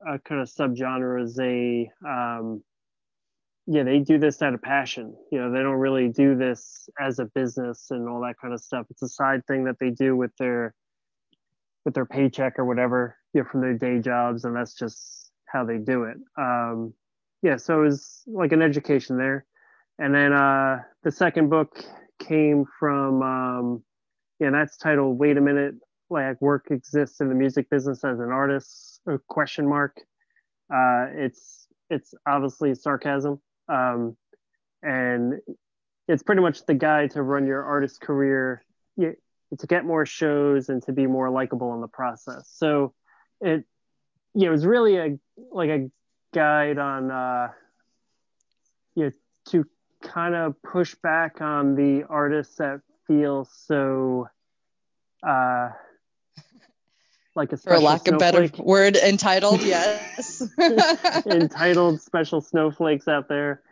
uh, 0.07 0.19
kind 0.25 0.41
of 0.41 0.49
subgenres, 0.49 1.35
they 1.37 1.91
um, 2.07 2.63
yeah 3.71 3.83
they 3.83 3.99
do 3.99 4.19
this 4.19 4.41
out 4.41 4.55
of 4.55 4.63
passion. 4.63 5.15
You 5.31 5.41
know, 5.41 5.53
they 5.53 5.59
don't 5.59 5.77
really 5.77 6.09
do 6.09 6.35
this 6.35 6.89
as 6.99 7.19
a 7.19 7.27
business 7.27 7.89
and 7.91 8.09
all 8.09 8.21
that 8.23 8.37
kind 8.41 8.55
of 8.55 8.61
stuff. 8.61 8.87
It's 8.91 9.03
a 9.03 9.09
side 9.09 9.43
thing 9.47 9.65
that 9.65 9.77
they 9.79 9.91
do 9.91 10.17
with 10.17 10.31
their 10.39 10.75
with 11.85 11.95
their 11.95 12.07
paycheck 12.07 12.59
or 12.59 12.65
whatever, 12.65 13.17
you 13.35 13.43
know, 13.43 13.49
from 13.49 13.61
their 13.61 13.75
day 13.75 14.01
jobs, 14.01 14.45
and 14.45 14.57
that's 14.57 14.75
just 14.75 15.31
how 15.47 15.65
they 15.65 15.77
do 15.77 16.05
it. 16.05 16.17
Um, 16.39 16.95
yeah, 17.43 17.57
so 17.57 17.81
it 17.81 17.85
was 17.85 18.23
like 18.27 18.53
an 18.53 18.63
education 18.63 19.19
there. 19.19 19.45
And 19.99 20.15
then 20.15 20.33
uh, 20.33 20.79
the 21.03 21.13
second 21.13 21.51
book 21.51 21.85
came 22.19 22.65
from, 22.79 23.23
um, 23.23 23.85
yeah, 24.41 24.51
that's 24.51 24.79
titled 24.79 25.19
"Wait 25.19 25.37
a 25.37 25.41
Minute: 25.43 25.75
Like 26.09 26.41
Work 26.41 26.69
Exists 26.71 27.21
in 27.21 27.29
the 27.29 27.35
Music 27.35 27.69
Business 27.71 28.03
as 28.03 28.19
an 28.19 28.31
Artist?" 28.31 29.03
Question 29.29 29.69
mark. 29.69 29.97
Uh, 30.73 31.07
it's 31.13 31.67
it's 31.91 32.15
obviously 32.27 32.75
sarcasm, 32.75 33.41
um, 33.69 34.17
and 34.83 35.41
it's 36.07 36.23
pretty 36.23 36.41
much 36.41 36.65
the 36.67 36.75
guide 36.75 37.13
to 37.13 37.23
run 37.23 37.47
your 37.47 37.63
artist 37.63 38.01
career, 38.01 38.65
to 39.59 39.67
get 39.67 39.85
more 39.85 40.05
shows 40.05 40.69
and 40.69 40.83
to 40.83 40.93
be 40.93 41.07
more 41.07 41.31
likable 41.31 41.75
in 41.75 41.81
the 41.81 41.89
process. 41.89 42.51
So 42.55 42.93
it, 43.41 43.65
yeah, 44.35 44.49
it 44.49 44.51
was 44.51 44.67
really 44.67 44.97
a 44.97 45.19
like 45.51 45.71
a 45.71 45.91
guide 46.35 46.79
on, 46.79 47.11
uh, 47.11 47.49
you 48.95 49.05
know, 49.05 49.13
to 49.47 49.65
kind 50.03 50.35
of 50.35 50.61
push 50.63 50.95
back 50.97 51.41
on 51.41 51.75
the 51.75 52.05
artists 52.09 52.57
that 52.57 52.81
feel 53.07 53.49
so 53.67 54.29
uh 55.27 55.71
like 57.39 57.53
a 57.53 57.57
For 57.57 57.79
lack 57.79 58.07
of 58.09 58.19
better 58.19 58.51
word, 58.59 58.97
entitled, 59.13 59.63
yes. 59.63 60.43
entitled 61.27 62.03
special 62.03 62.41
snowflakes 62.43 63.09
out 63.09 63.29
there. 63.29 63.63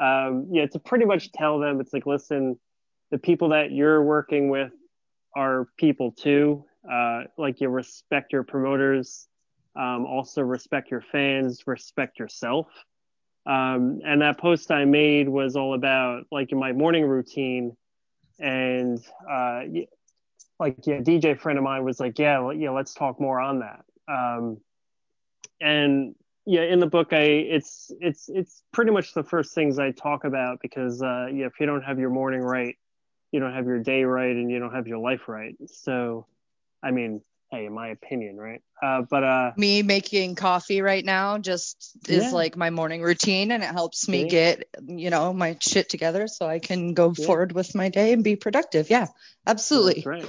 Um 0.00 0.46
yeah 0.50 0.66
to 0.66 0.78
pretty 0.78 1.04
much 1.04 1.32
tell 1.32 1.58
them 1.58 1.80
it's 1.80 1.92
like 1.92 2.06
listen 2.06 2.58
the 3.10 3.18
people 3.18 3.50
that 3.50 3.72
you're 3.72 4.02
working 4.02 4.48
with 4.48 4.72
are 5.34 5.68
people 5.76 6.12
too. 6.12 6.64
Uh 6.90 7.24
like 7.36 7.60
you 7.60 7.68
respect 7.68 8.32
your 8.32 8.44
promoters 8.44 9.28
um 9.74 10.06
also 10.06 10.40
respect 10.40 10.90
your 10.90 11.02
fans 11.02 11.64
respect 11.66 12.18
yourself. 12.18 12.68
Um, 13.46 14.00
and 14.04 14.22
that 14.22 14.38
post 14.38 14.72
I 14.72 14.84
made 14.84 15.28
was 15.28 15.54
all 15.54 15.74
about 15.74 16.24
like 16.32 16.50
in 16.50 16.58
my 16.58 16.72
morning 16.72 17.04
routine, 17.06 17.76
and 18.40 18.98
uh, 19.30 19.60
like 20.58 20.86
yeah, 20.86 21.00
DJ 21.00 21.38
friend 21.38 21.58
of 21.58 21.64
mine 21.64 21.84
was 21.84 22.00
like, 22.00 22.18
yeah, 22.18 22.50
yeah, 22.50 22.70
let's 22.70 22.94
talk 22.94 23.20
more 23.20 23.40
on 23.40 23.60
that. 23.60 23.84
Um, 24.08 24.58
and 25.60 26.14
yeah, 26.46 26.62
in 26.62 26.78
the 26.78 26.86
book, 26.86 27.12
I 27.12 27.22
it's 27.22 27.90
it's 28.00 28.28
it's 28.28 28.62
pretty 28.72 28.92
much 28.92 29.14
the 29.14 29.24
first 29.24 29.54
things 29.54 29.78
I 29.78 29.90
talk 29.90 30.24
about 30.24 30.60
because 30.62 31.02
uh, 31.02 31.26
yeah, 31.32 31.46
if 31.46 31.54
you 31.58 31.66
don't 31.66 31.82
have 31.82 31.98
your 31.98 32.10
morning 32.10 32.40
right, 32.40 32.76
you 33.32 33.40
don't 33.40 33.52
have 33.52 33.66
your 33.66 33.80
day 33.80 34.04
right, 34.04 34.34
and 34.34 34.50
you 34.50 34.58
don't 34.58 34.74
have 34.74 34.86
your 34.86 34.98
life 34.98 35.28
right. 35.28 35.56
So, 35.66 36.26
I 36.82 36.92
mean, 36.92 37.20
hey, 37.50 37.66
in 37.66 37.72
my 37.72 37.88
opinion, 37.88 38.36
right? 38.36 38.60
Uh, 38.82 39.02
but 39.08 39.24
uh, 39.24 39.52
me 39.56 39.82
making 39.82 40.34
coffee 40.34 40.82
right 40.82 41.04
now 41.04 41.38
just 41.38 41.96
is 42.08 42.24
Yeah. 42.24 42.30
like 42.30 42.56
my 42.56 42.70
morning 42.70 43.02
routine 43.02 43.50
and 43.52 43.62
it 43.62 43.70
helps 43.70 44.08
me 44.08 44.22
See? 44.22 44.28
get 44.28 44.68
you 44.86 45.10
know 45.10 45.32
my 45.32 45.56
shit 45.60 45.88
together 45.88 46.28
so 46.28 46.46
i 46.46 46.58
can 46.58 46.92
go 46.92 47.14
Yeah. 47.16 47.24
forward 47.24 47.52
with 47.52 47.74
my 47.74 47.88
day 47.88 48.12
and 48.12 48.22
be 48.22 48.36
productive 48.36 48.90
yeah 48.90 49.06
absolutely 49.46 49.94
That's 49.94 50.06
right. 50.06 50.28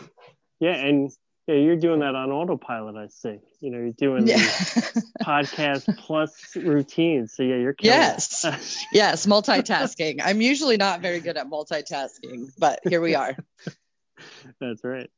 Yeah, 0.60 0.76
and 0.76 1.12
yeah, 1.48 1.56
you're 1.56 1.76
doing 1.76 2.00
that 2.00 2.16
on 2.16 2.32
autopilot. 2.32 2.96
I 2.96 3.08
see. 3.08 3.40
You 3.62 3.72
know, 3.72 3.78
you're 3.78 3.92
doing 3.92 4.26
the 4.26 4.32
yeah. 4.32 5.02
podcast 5.24 5.86
plus 5.98 6.56
routine. 6.56 7.28
So 7.28 7.44
yeah, 7.44 7.56
you're 7.58 7.76
yes 7.82 8.46
yes 8.94 9.26
multitasking 9.26 10.22
i'm 10.24 10.42
usually 10.42 10.78
not 10.78 11.02
very 11.02 11.20
good 11.20 11.38
at 11.38 11.48
multitasking 11.48 12.50
but 12.58 12.80
here 12.86 13.02
we 13.02 13.16
are 13.16 13.36
That's 14.60 14.84
right. 14.84 15.10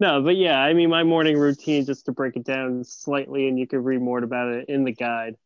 No, 0.00 0.22
but 0.22 0.36
yeah, 0.36 0.58
I 0.58 0.74
mean, 0.74 0.90
my 0.90 1.04
morning 1.04 1.38
routine, 1.38 1.84
just 1.86 2.06
to 2.06 2.12
break 2.12 2.36
it 2.36 2.44
down 2.44 2.84
slightly, 2.84 3.48
and 3.48 3.58
you 3.58 3.66
can 3.66 3.82
read 3.82 4.00
more 4.00 4.18
about 4.18 4.52
it 4.52 4.68
in 4.68 4.84
the 4.84 4.92
guide. 4.92 5.36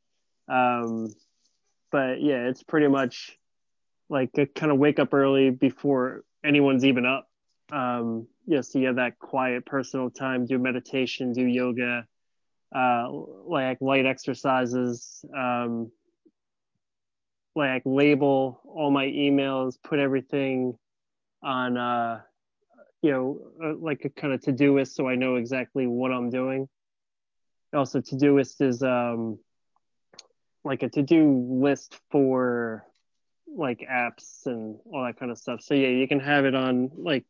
Um, 0.48 1.14
but 1.92 2.20
yeah, 2.22 2.48
it's 2.48 2.62
pretty 2.62 2.88
much 2.88 3.38
like 4.08 4.30
a 4.38 4.46
kind 4.46 4.72
of 4.72 4.78
wake 4.78 4.98
up 4.98 5.12
early 5.12 5.50
before 5.50 6.24
anyone's 6.44 6.84
even 6.84 7.04
up. 7.04 7.28
Um, 7.70 8.26
yeah, 8.46 8.62
so 8.62 8.78
you 8.78 8.86
have 8.86 8.96
that 8.96 9.18
quiet 9.18 9.66
personal 9.66 10.10
time, 10.10 10.46
do 10.46 10.58
meditation, 10.58 11.34
do 11.34 11.44
yoga, 11.44 12.06
uh, 12.74 13.10
like 13.10 13.82
light 13.82 14.06
exercises, 14.06 15.24
um, 15.36 15.92
like 17.54 17.82
label 17.84 18.62
all 18.64 18.90
my 18.90 19.06
emails, 19.06 19.76
put 19.82 19.98
everything 19.98 20.78
on, 21.42 21.76
uh, 21.76 22.20
you 23.02 23.10
know, 23.10 23.40
uh, 23.62 23.76
like 23.78 24.04
a 24.04 24.10
kind 24.10 24.32
of 24.32 24.40
Todoist 24.40 24.94
so 24.94 25.08
I 25.08 25.14
know 25.14 25.36
exactly 25.36 25.86
what 25.86 26.12
I'm 26.12 26.30
doing. 26.30 26.68
Also, 27.72 28.00
Todoist 28.00 28.60
is 28.60 28.82
um, 28.82 29.38
like 30.64 30.82
a 30.82 30.88
to-do 30.88 31.46
list 31.48 31.98
for 32.10 32.84
like 33.46 33.86
apps 33.90 34.46
and 34.46 34.78
all 34.92 35.04
that 35.04 35.18
kind 35.18 35.30
of 35.30 35.38
stuff. 35.38 35.60
So 35.62 35.74
yeah, 35.74 35.88
you 35.88 36.06
can 36.08 36.20
have 36.20 36.44
it 36.44 36.54
on 36.54 36.90
like 36.96 37.24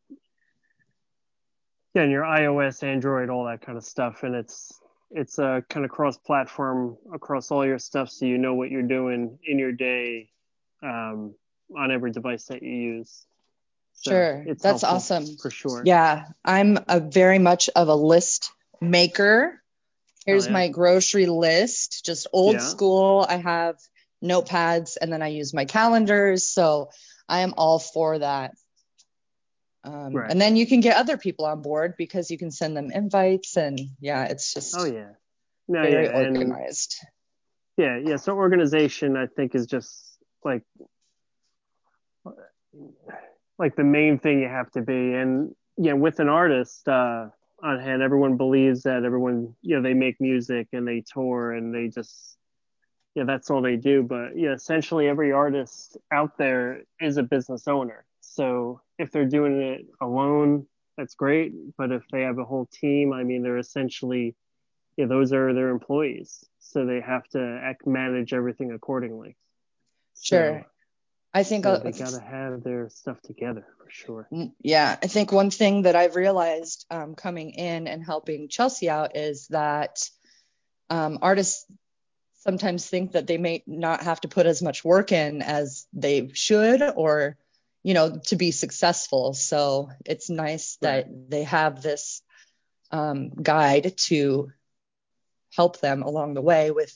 yeah, 1.93 2.03
your 2.03 2.23
iOS, 2.23 2.83
Android, 2.83 3.29
all 3.29 3.45
that 3.45 3.61
kind 3.61 3.77
of 3.77 3.83
stuff, 3.83 4.23
and 4.23 4.35
it's 4.35 4.79
it's 5.11 5.39
a 5.39 5.63
kind 5.69 5.83
of 5.85 5.91
cross-platform 5.91 6.95
across 7.13 7.49
all 7.49 7.65
your 7.65 7.79
stuff, 7.79 8.09
so 8.09 8.25
you 8.25 8.37
know 8.37 8.53
what 8.53 8.69
you're 8.69 8.83
doing 8.83 9.39
in 9.43 9.57
your 9.57 9.71
day 9.71 10.29
um, 10.83 11.33
on 11.75 11.91
every 11.91 12.11
device 12.11 12.45
that 12.45 12.61
you 12.61 12.69
use. 12.69 13.25
So 14.01 14.11
sure 14.11 14.43
it's 14.47 14.63
that's 14.63 14.83
awesome 14.83 15.25
for 15.41 15.51
sure. 15.51 15.83
yeah 15.85 16.25
i'm 16.45 16.77
a 16.87 17.01
very 17.01 17.37
much 17.39 17.69
of 17.75 17.89
a 17.89 17.95
list 17.95 18.51
maker 18.79 19.61
here's 20.25 20.45
Oh, 20.45 20.47
yeah. 20.47 20.53
my 20.53 20.67
grocery 20.69 21.25
list 21.25 22.05
just 22.05 22.27
old 22.31 22.53
Yeah. 22.53 22.59
school 22.59 23.25
i 23.27 23.35
have 23.35 23.75
notepads 24.23 24.95
and 25.01 25.11
then 25.11 25.21
i 25.21 25.27
use 25.27 25.53
my 25.53 25.65
calendars 25.65 26.47
so 26.47 26.89
i 27.27 27.39
am 27.41 27.53
all 27.57 27.79
for 27.79 28.19
that 28.19 28.51
um, 29.83 30.13
Right. 30.13 30.29
and 30.31 30.39
then 30.39 30.55
you 30.55 30.65
can 30.65 30.79
get 30.81 30.97
other 30.97 31.17
people 31.17 31.45
on 31.45 31.61
board 31.61 31.95
because 31.97 32.31
you 32.31 32.37
can 32.37 32.51
send 32.51 32.75
them 32.77 32.91
invites 32.91 33.57
and 33.57 33.79
yeah 33.99 34.25
it's 34.25 34.53
just 34.53 34.75
Oh 34.77 34.85
yeah. 34.85 35.11
No, 35.67 35.83
very 35.83 36.05
yeah, 36.05 36.19
and 36.19 36.37
organized 36.37 36.95
yeah, 37.77 37.97
yeah. 37.97 38.17
So 38.17 38.35
organization, 38.35 39.15
I 39.15 39.27
think, 39.27 39.55
is 39.55 39.65
just 39.65 40.17
like 40.43 40.63
like 43.59 43.75
the 43.75 43.83
main 43.83 44.17
thing 44.17 44.39
you 44.39 44.47
have 44.47 44.71
to 44.71 44.81
be. 44.81 45.13
And 45.13 45.53
yeah, 45.77 45.93
with 45.93 46.19
an 46.19 46.29
artist 46.29 46.87
uh, 46.87 47.27
on 47.61 47.79
hand, 47.79 48.01
everyone 48.01 48.37
believes 48.37 48.83
that 48.83 49.03
everyone, 49.03 49.55
you 49.61 49.75
know, 49.75 49.81
they 49.83 49.93
make 49.93 50.19
music 50.19 50.69
and 50.73 50.87
they 50.87 51.03
tour 51.13 51.51
and 51.51 51.75
they 51.75 51.89
just 51.89 52.37
yeah, 53.15 53.23
that's 53.25 53.49
all 53.49 53.61
they 53.61 53.75
do. 53.75 54.03
But 54.03 54.37
yeah, 54.37 54.53
essentially 54.53 55.07
every 55.07 55.31
artist 55.31 55.97
out 56.11 56.37
there 56.37 56.83
is 57.01 57.17
a 57.17 57.23
business 57.23 57.67
owner. 57.67 58.05
So 58.21 58.81
if 58.97 59.11
they're 59.11 59.25
doing 59.25 59.61
it 59.61 59.85
alone, 59.99 60.67
that's 60.97 61.15
great. 61.15 61.53
But 61.77 61.91
if 61.91 62.03
they 62.11 62.21
have 62.21 62.37
a 62.37 62.45
whole 62.45 62.67
team, 62.67 63.11
I 63.11 63.23
mean, 63.23 63.41
they're 63.41 63.57
essentially, 63.57 64.35
yeah, 64.95 65.07
those 65.07 65.33
are 65.33 65.53
their 65.53 65.69
employees. 65.69 66.45
So 66.59 66.85
they 66.85 67.01
have 67.01 67.27
to 67.29 67.75
manage 67.85 68.33
everything 68.33 68.71
accordingly. 68.71 69.35
Sure. 70.21 70.65
I 71.33 71.43
think 71.43 71.65
yeah, 71.65 71.77
they 71.77 71.91
gotta 71.91 72.19
have 72.19 72.63
their 72.63 72.89
stuff 72.89 73.21
together 73.21 73.65
for 73.77 73.89
sure. 73.89 74.27
Mm, 74.33 74.53
yeah, 74.61 74.97
I 75.01 75.07
think 75.07 75.31
one 75.31 75.51
thing 75.51 75.83
that 75.83 75.95
I've 75.95 76.15
realized 76.15 76.85
um, 76.89 77.13
coming 77.15 77.51
in 77.51 77.87
and 77.87 78.03
helping 78.03 78.49
Chelsea 78.49 78.89
out 78.89 79.15
is 79.15 79.47
that 79.47 80.09
um, 80.89 81.19
artists 81.21 81.65
sometimes 82.39 82.87
think 82.87 83.11
that 83.11 83.27
they 83.27 83.37
may 83.37 83.63
not 83.67 84.03
have 84.03 84.21
to 84.21 84.27
put 84.27 84.45
as 84.45 84.61
much 84.61 84.83
work 84.83 85.11
in 85.11 85.41
as 85.41 85.85
they 85.93 86.29
should 86.33 86.81
or 86.95 87.37
you 87.83 87.93
know 87.93 88.19
to 88.25 88.35
be 88.35 88.51
successful 88.51 89.33
so 89.33 89.89
it's 90.05 90.29
nice 90.29 90.77
that 90.81 91.05
right. 91.05 91.29
they 91.29 91.43
have 91.43 91.81
this 91.81 92.21
um, 92.91 93.29
guide 93.29 93.93
to 93.97 94.51
help 95.55 95.79
them 95.79 96.01
along 96.01 96.33
the 96.33 96.41
way 96.41 96.71
with 96.71 96.93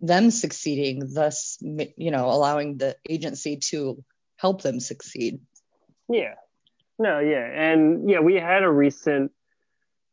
them 0.00 0.30
succeeding 0.30 1.02
thus 1.12 1.58
you 1.60 2.10
know 2.10 2.30
allowing 2.30 2.78
the 2.78 2.96
agency 3.08 3.56
to 3.56 4.02
help 4.36 4.62
them 4.62 4.80
succeed. 4.80 5.40
Yeah. 6.08 6.34
No 6.98 7.18
yeah. 7.18 7.46
And 7.46 8.08
yeah 8.08 8.20
we 8.20 8.34
had 8.34 8.62
a 8.62 8.70
recent 8.70 9.32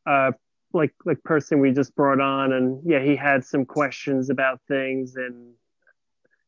uh 0.06 0.32
like 0.74 0.94
like 1.06 1.24
person 1.24 1.60
we 1.60 1.72
just 1.72 1.96
brought 1.96 2.20
on 2.20 2.52
and 2.52 2.82
yeah 2.86 3.00
he 3.00 3.16
had 3.16 3.46
some 3.46 3.66
questions 3.66 4.30
about 4.30 4.60
things 4.68 5.16
and 5.16 5.54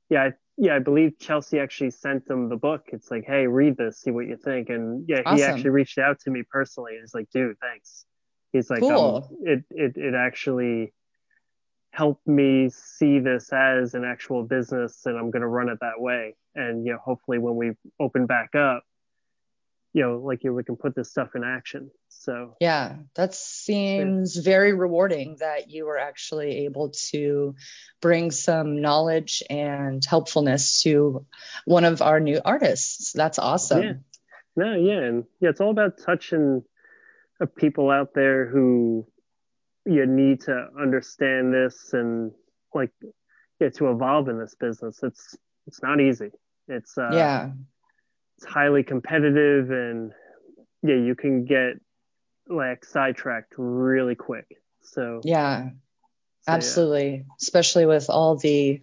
yeah 0.10 0.23
I, 0.23 0.34
yeah 0.58 0.75
i 0.75 0.80
believe 0.80 1.17
chelsea 1.19 1.58
actually 1.58 1.91
sent 1.91 2.28
them 2.28 2.49
the 2.49 2.58
book. 2.58 2.89
It's 2.91 3.10
like 3.10 3.23
hey 3.25 3.47
read 3.47 3.78
this 3.78 4.02
see 4.02 4.12
what 4.12 4.28
you 4.28 4.36
think. 4.36 4.69
And 4.69 5.06
yeah 5.08 5.21
awesome. 5.25 5.38
he 5.38 5.43
actually 5.43 5.69
reached 5.69 5.97
out 5.97 6.19
to 6.21 6.32
me 6.32 6.43
personally 6.49 6.97
he's 6.99 7.13
like 7.13 7.30
dude 7.32 7.58
thanks. 7.60 8.06
He's 8.52 8.69
like 8.69 8.82
cool. 8.82 9.30
um, 9.30 9.38
it, 9.43 9.63
it 9.69 9.97
it 9.97 10.15
actually 10.15 10.93
helped 11.91 12.28
me 12.28 12.69
see 12.69 13.19
this 13.19 13.52
as 13.52 13.93
an 13.93 14.06
actual 14.06 14.43
business 14.43 15.06
and 15.06 15.17
i'm 15.17 15.32
going 15.32 15.41
to 15.41 15.47
run 15.47 15.69
it 15.69 15.80
that 15.82 15.99
way. 15.99 16.36
And 16.56 16.86
you 16.86 16.93
know 16.93 16.99
hopefully 16.99 17.38
when 17.38 17.56
we 17.56 17.71
open 17.99 18.25
back 18.25 18.56
up 18.56 18.84
you 19.93 20.04
know 20.04 20.17
like 20.17 20.43
you 20.43 20.54
we 20.54 20.63
can 20.63 20.75
put 20.75 20.95
this 20.95 21.10
stuff 21.10 21.36
in 21.36 21.43
action. 21.43 21.89
So 22.10 22.56
yeah 22.60 22.97
that 23.15 23.34
seems 23.34 24.36
very 24.36 24.73
rewarding 24.73 25.38
that 25.39 25.69
you 25.71 25.86
were 25.86 25.97
actually 25.97 26.65
able 26.65 26.91
to 27.12 27.56
bring 28.02 28.32
some 28.32 28.82
knowledge 28.82 29.41
and 29.49 30.04
helpfulness 30.06 30.84
to 30.84 31.25
one 31.65 31.86
of 31.86 32.02
our 32.02 32.19
new 32.19 32.39
artists. 32.43 33.13
That's 33.13 33.39
awesome. 33.39 33.84
Yeah. 33.84 33.93
No 34.56 34.75
yeah 34.75 34.99
and 34.99 35.23
yeah 35.39 35.49
it's 35.49 35.62
all 35.62 35.71
about 35.71 35.97
touching 35.97 36.63
uh, 37.41 37.45
people 37.45 37.89
out 37.89 38.13
there 38.13 38.45
who 38.45 39.08
you 39.86 40.06
need 40.06 40.42
to 40.42 40.68
understand 40.80 41.54
this 41.54 41.94
and 41.94 42.32
like 42.74 42.92
yeah 43.60 43.70
to 43.70 43.89
evolve 43.89 44.30
in 44.30 44.39
this 44.39 44.56
business 44.56 45.00
it's 45.04 45.36
it's 45.70 45.84
not 45.84 46.02
easy. 46.02 46.32
It's 46.68 46.98
uh 46.98 47.10
yeah. 47.13 47.52
it's 48.38 48.46
highly 48.46 48.84
competitive 48.84 49.70
and 49.70 50.12
yeah 50.82 50.96
you 50.96 51.15
can 51.15 51.46
get 51.46 51.74
like 52.48 52.84
sidetracked 52.84 53.54
really 53.58 54.15
quick. 54.15 54.48
So 54.82 55.22
yeah. 55.24 55.70
so, 56.42 56.52
absolutely. 56.52 57.10
Yeah. 57.18 57.22
especially 57.39 57.86
with 57.86 58.10
all 58.10 58.36
the 58.36 58.82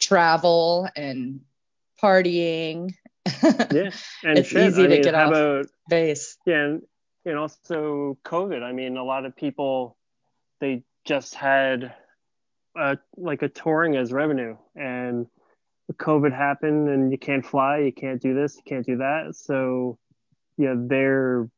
travel 0.00 0.88
and 0.96 1.40
partying. 2.02 2.94
Yeah 3.42 3.90
and 4.24 4.38
it's 4.38 4.48
shit, 4.48 4.68
easy 4.68 4.84
I 4.84 4.86
to 4.86 4.88
mean, 4.88 5.02
get 5.02 5.14
off 5.14 5.28
about, 5.28 5.66
base. 5.90 6.38
Yeah 6.46 6.64
and, 6.64 6.82
and 7.26 7.36
also 7.36 8.16
covid. 8.24 8.62
I 8.62 8.72
mean 8.72 8.96
a 8.96 9.04
lot 9.04 9.26
of 9.26 9.36
people 9.36 9.98
they 10.60 10.82
just 11.04 11.34
had 11.34 11.94
a, 12.76 12.98
like 13.16 13.42
a 13.42 13.48
touring 13.48 13.96
as 13.96 14.12
revenue 14.12 14.56
and 14.74 15.26
COVID 15.92 16.32
happened 16.36 16.88
and 16.88 17.12
you 17.12 17.18
can't 17.18 17.44
fly, 17.44 17.78
you 17.78 17.92
can't 17.92 18.20
do 18.20 18.34
this, 18.34 18.56
you 18.56 18.62
can't 18.66 18.84
do 18.84 18.96
that. 18.98 19.34
So, 19.34 19.98
yeah, 20.56 20.74
they're 20.76 21.48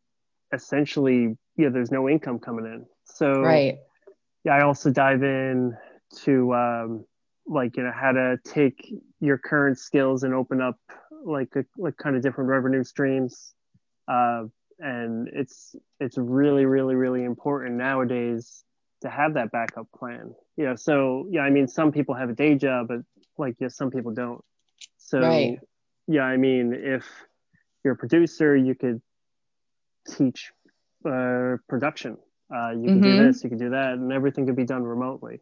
essentially, 0.52 1.36
yeah, 1.56 1.70
there's 1.70 1.90
no 1.90 2.08
income 2.08 2.38
coming 2.38 2.66
in. 2.66 2.86
So, 3.04 3.40
right. 3.40 3.78
Yeah, 4.44 4.54
I 4.54 4.62
also 4.62 4.90
dive 4.90 5.22
in 5.22 5.76
to 6.24 6.54
um, 6.54 7.04
like, 7.46 7.76
you 7.76 7.82
know, 7.82 7.92
how 7.92 8.12
to 8.12 8.38
take 8.44 8.92
your 9.20 9.38
current 9.38 9.78
skills 9.78 10.22
and 10.22 10.34
open 10.34 10.60
up 10.60 10.78
like 11.24 11.48
a, 11.56 11.64
like 11.76 11.96
kind 11.96 12.16
of 12.16 12.22
different 12.22 12.50
revenue 12.50 12.84
streams. 12.84 13.54
Uh, 14.06 14.44
and 14.78 15.28
it's 15.32 15.74
it's 15.98 16.16
really 16.16 16.64
really 16.64 16.94
really 16.94 17.24
important 17.24 17.74
nowadays 17.76 18.62
to 19.02 19.08
have 19.08 19.34
that 19.34 19.50
backup 19.50 19.86
plan. 19.96 20.34
You 20.56 20.66
know, 20.66 20.76
so 20.76 21.26
yeah, 21.30 21.42
I 21.42 21.50
mean, 21.50 21.68
some 21.68 21.92
people 21.92 22.14
have 22.14 22.30
a 22.30 22.34
day 22.34 22.54
job, 22.54 22.88
but 22.88 23.00
like 23.36 23.56
yeah, 23.60 23.68
some 23.68 23.90
people 23.90 24.12
don't. 24.12 24.42
So 24.98 25.20
right. 25.20 25.58
yeah, 26.06 26.22
I 26.22 26.36
mean, 26.36 26.74
if 26.74 27.06
you're 27.84 27.94
a 27.94 27.96
producer, 27.96 28.56
you 28.56 28.74
could 28.74 29.00
teach 30.06 30.52
uh, 31.04 31.56
production. 31.68 32.16
Uh, 32.54 32.70
you 32.70 32.84
can 32.84 33.00
mm-hmm. 33.00 33.02
do 33.02 33.26
this, 33.26 33.44
you 33.44 33.50
can 33.50 33.58
do 33.58 33.70
that, 33.70 33.92
and 33.92 34.12
everything 34.12 34.46
can 34.46 34.54
be 34.54 34.64
done 34.64 34.82
remotely. 34.82 35.40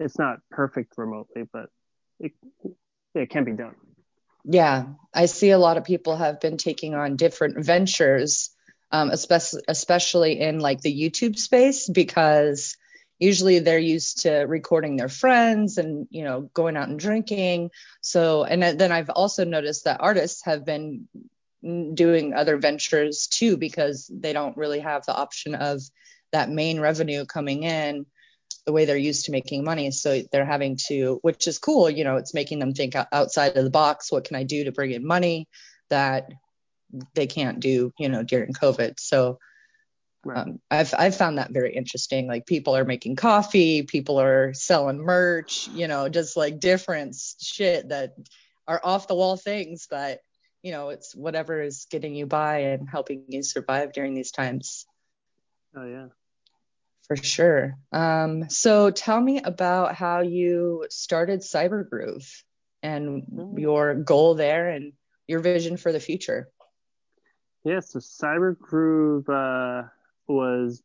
It's 0.00 0.18
not 0.18 0.38
perfect 0.50 0.94
remotely, 0.96 1.44
but 1.52 1.68
it 2.18 2.32
it 3.14 3.30
can 3.30 3.44
be 3.44 3.52
done. 3.52 3.74
Yeah, 4.44 4.86
I 5.12 5.26
see 5.26 5.50
a 5.50 5.58
lot 5.58 5.76
of 5.76 5.84
people 5.84 6.16
have 6.16 6.40
been 6.40 6.56
taking 6.56 6.94
on 6.94 7.16
different 7.16 7.64
ventures, 7.64 8.50
um, 8.90 9.10
especially 9.10 9.62
especially 9.68 10.40
in 10.40 10.60
like 10.60 10.80
the 10.80 10.94
YouTube 10.94 11.38
space 11.38 11.88
because 11.88 12.76
usually 13.18 13.60
they're 13.60 13.78
used 13.78 14.22
to 14.22 14.30
recording 14.40 14.96
their 14.96 15.08
friends 15.08 15.78
and 15.78 16.06
you 16.10 16.24
know 16.24 16.42
going 16.54 16.76
out 16.76 16.88
and 16.88 16.98
drinking. 16.98 17.70
So 18.00 18.44
and 18.44 18.62
then 18.62 18.92
i've 18.92 19.10
also 19.10 19.44
noticed 19.44 19.84
that 19.84 20.00
artists 20.00 20.44
have 20.44 20.64
been 20.64 21.08
doing 21.94 22.34
other 22.34 22.58
ventures 22.58 23.26
too 23.26 23.56
because 23.56 24.10
they 24.12 24.32
don't 24.34 24.56
really 24.56 24.80
have 24.80 25.06
the 25.06 25.14
option 25.14 25.54
of 25.54 25.80
that 26.32 26.50
main 26.50 26.78
revenue 26.78 27.24
coming 27.24 27.62
in 27.62 28.04
the 28.66 28.72
way 28.72 28.84
they're 28.84 28.96
used 28.96 29.26
to 29.26 29.30
making 29.30 29.64
money. 29.64 29.90
So 29.90 30.22
they're 30.30 30.44
having 30.44 30.76
to 30.88 31.18
which 31.22 31.46
is 31.46 31.58
cool 31.58 31.88
you 31.88 32.04
know 32.04 32.16
it's 32.16 32.34
making 32.34 32.58
them 32.58 32.74
think 32.74 32.94
outside 33.12 33.56
of 33.56 33.64
the 33.64 33.70
box 33.70 34.12
what 34.12 34.24
can 34.24 34.36
i 34.36 34.42
do 34.42 34.64
to 34.64 34.72
bring 34.72 34.90
in 34.90 35.06
money 35.06 35.48
that 35.90 36.32
they 37.14 37.26
can't 37.26 37.60
do 37.60 37.92
you 37.98 38.08
know 38.08 38.22
during 38.22 38.52
covid 38.52 38.98
so 38.98 39.38
Right. 40.24 40.38
Um, 40.38 40.60
I've 40.70 40.94
I've 40.96 41.16
found 41.16 41.38
that 41.38 41.52
very 41.52 41.74
interesting. 41.74 42.26
Like 42.26 42.46
people 42.46 42.76
are 42.76 42.84
making 42.84 43.16
coffee, 43.16 43.82
people 43.82 44.20
are 44.20 44.54
selling 44.54 44.98
merch, 44.98 45.68
you 45.68 45.86
know, 45.86 46.08
just 46.08 46.36
like 46.36 46.60
different 46.60 47.16
shit 47.40 47.90
that 47.90 48.14
are 48.66 48.80
off 48.82 49.08
the 49.08 49.14
wall 49.14 49.36
things, 49.36 49.86
but 49.90 50.20
you 50.62 50.72
know, 50.72 50.88
it's 50.88 51.14
whatever 51.14 51.60
is 51.60 51.86
getting 51.90 52.14
you 52.14 52.26
by 52.26 52.60
and 52.60 52.88
helping 52.88 53.24
you 53.28 53.42
survive 53.42 53.92
during 53.92 54.14
these 54.14 54.30
times. 54.30 54.86
Oh 55.76 55.86
yeah. 55.86 56.06
For 57.06 57.16
sure. 57.16 57.76
Um, 57.92 58.48
so 58.48 58.90
tell 58.90 59.20
me 59.20 59.42
about 59.42 59.94
how 59.94 60.20
you 60.20 60.86
started 60.88 61.40
Cyber 61.40 61.86
Groove 61.88 62.26
and 62.82 63.24
mm-hmm. 63.24 63.58
your 63.58 63.94
goal 63.94 64.36
there 64.36 64.70
and 64.70 64.94
your 65.26 65.40
vision 65.40 65.76
for 65.76 65.92
the 65.92 66.00
future. 66.00 66.48
Yeah, 67.64 67.80
so 67.80 67.98
Cybergroove 67.98 69.28
uh 69.28 69.88
was 70.26 70.82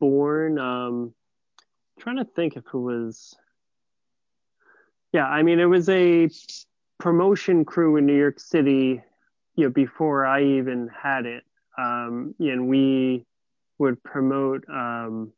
born 0.00 0.58
um 0.58 1.14
trying 1.98 2.16
to 2.16 2.24
think 2.24 2.56
if 2.56 2.64
it 2.66 2.74
was 2.74 3.34
yeah 5.12 5.26
i 5.26 5.42
mean 5.42 5.58
it 5.58 5.64
was 5.66 5.88
a 5.88 6.28
promotion 6.98 7.64
crew 7.64 7.96
in 7.96 8.06
new 8.06 8.16
york 8.16 8.38
city 8.40 9.02
you 9.54 9.64
know 9.64 9.70
before 9.70 10.26
i 10.26 10.42
even 10.42 10.88
had 10.88 11.26
it. 11.26 11.44
Um 11.78 12.34
and 12.38 12.68
we 12.68 13.24
would 13.78 14.02
promote 14.02 14.64
um 14.68 15.32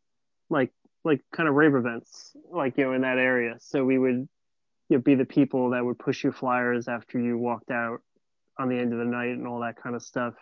like 0.51 0.73
like 1.05 1.23
kind 1.33 1.49
of 1.49 1.55
rave 1.55 1.75
events 1.75 2.37
like 2.51 2.77
you 2.77 2.85
know 2.85 2.93
in 2.93 3.03
that 3.03 3.19
area. 3.19 3.57
So 3.61 3.85
we 3.85 3.99
would 3.99 4.29
you 4.89 4.97
know, 4.97 5.01
be 5.01 5.15
the 5.15 5.25
people 5.25 5.71
that 5.71 5.85
would 5.85 5.99
push 5.99 6.25
you 6.25 6.33
flyers 6.33 6.89
after 6.89 7.19
you 7.21 7.37
walked 7.39 7.71
out 7.71 8.01
on 8.59 8.69
the 8.69 8.77
end 8.77 8.93
of 8.93 8.99
the 8.99 9.05
night 9.05 9.31
and 9.31 9.47
all 9.47 9.61
that 9.61 9.77
kind 9.81 9.95
of 9.95 10.03
stuff 10.03 10.35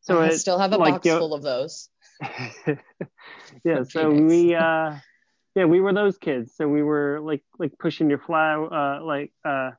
so 0.00 0.20
I 0.20 0.26
it, 0.28 0.38
still 0.38 0.58
have 0.58 0.72
a 0.72 0.78
like, 0.78 0.94
box 0.94 1.08
full 1.08 1.34
of 1.34 1.42
those. 1.42 1.88
yeah, 3.64 3.82
so 3.84 4.10
we 4.10 4.54
uh 4.54 4.96
yeah, 5.54 5.64
we 5.64 5.80
were 5.80 5.92
those 5.92 6.18
kids. 6.18 6.54
So 6.54 6.68
we 6.68 6.82
were 6.82 7.20
like 7.20 7.42
like 7.58 7.78
pushing 7.78 8.08
your 8.08 8.18
fly 8.18 8.54
uh 8.54 9.04
like 9.04 9.32
uh 9.44 9.72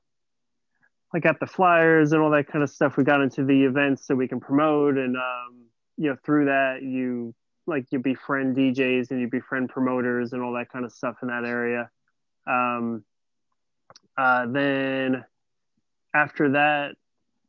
like 1.14 1.26
at 1.26 1.40
the 1.40 1.48
flyers 1.48 2.14
and 2.14 2.22
all 2.22 2.32
that 2.32 2.48
kind 2.48 2.64
of 2.64 2.70
stuff. 2.70 2.98
We 2.98 3.04
got 3.04 3.22
into 3.22 3.44
the 3.44 3.64
events 3.66 4.06
so 4.06 4.16
we 4.16 4.28
can 4.28 4.40
promote 4.40 4.98
and 4.98 5.16
um 5.18 5.66
you 5.98 6.10
know 6.10 6.18
through 6.26 6.46
that 6.46 6.82
you 6.82 7.34
like 7.68 7.86
you 7.92 8.00
befriend 8.00 8.56
DJs 8.56 9.12
and 9.12 9.22
you 9.22 9.28
befriend 9.30 9.70
promoters 9.70 10.34
and 10.34 10.42
all 10.42 10.54
that 10.54 10.72
kind 10.72 10.86
of 10.86 10.92
stuff 10.92 11.18
in 11.22 11.28
that 11.30 11.46
area. 11.46 11.90
Um 12.48 13.04
Uh, 14.18 14.46
then 14.48 15.24
after 16.14 16.52
that 16.52 16.96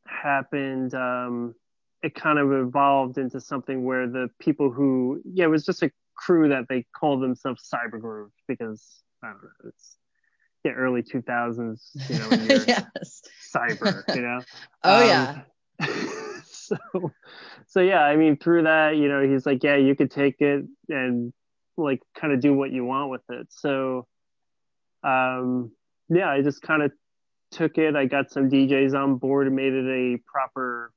happened, 0.06 0.94
um, 0.94 1.54
it 2.02 2.14
kind 2.14 2.38
of 2.38 2.52
evolved 2.52 3.18
into 3.18 3.40
something 3.40 3.84
where 3.84 4.08
the 4.08 4.28
people 4.40 4.70
who, 4.70 5.20
yeah, 5.24 5.44
it 5.44 5.48
was 5.48 5.64
just 5.64 5.82
a 5.82 5.90
crew 6.16 6.48
that 6.48 6.66
they 6.68 6.84
called 6.94 7.22
themselves 7.22 7.68
Cyber 7.72 8.00
Groove 8.00 8.32
because 8.48 9.02
I 9.22 9.28
don't 9.28 9.42
know, 9.42 9.48
it's 9.68 9.96
yeah, 10.64 10.72
early 10.72 11.02
2000s, 11.02 11.90
you 12.08 12.18
know, 12.18 12.64
yes. 12.66 13.22
cyber, 13.54 14.02
you 14.14 14.22
know. 14.22 14.40
Oh 14.84 15.02
Um, 15.02 15.08
yeah. 15.08 15.42
so, 16.44 16.76
so 17.66 17.80
yeah, 17.80 18.02
I 18.02 18.16
mean, 18.16 18.36
through 18.36 18.64
that, 18.64 18.96
you 18.96 19.08
know, 19.08 19.22
he's 19.28 19.46
like, 19.46 19.62
yeah, 19.62 19.76
you 19.76 19.94
could 19.94 20.10
take 20.10 20.40
it 20.40 20.64
and 20.88 21.32
like 21.76 22.00
kind 22.16 22.32
of 22.32 22.40
do 22.40 22.52
what 22.54 22.70
you 22.70 22.84
want 22.84 23.10
with 23.10 23.22
it. 23.30 23.46
So, 23.50 24.06
um, 25.02 25.72
yeah, 26.08 26.28
I 26.28 26.42
just 26.42 26.62
kind 26.62 26.82
of 26.82 26.92
took 27.50 27.78
it. 27.78 27.96
I 27.96 28.06
got 28.06 28.30
some 28.30 28.48
DJs 28.50 28.94
on 28.94 29.16
board 29.16 29.46
and 29.46 29.56
made 29.56 29.72
it 29.72 29.86
a 29.86 30.18
proper 30.26 30.92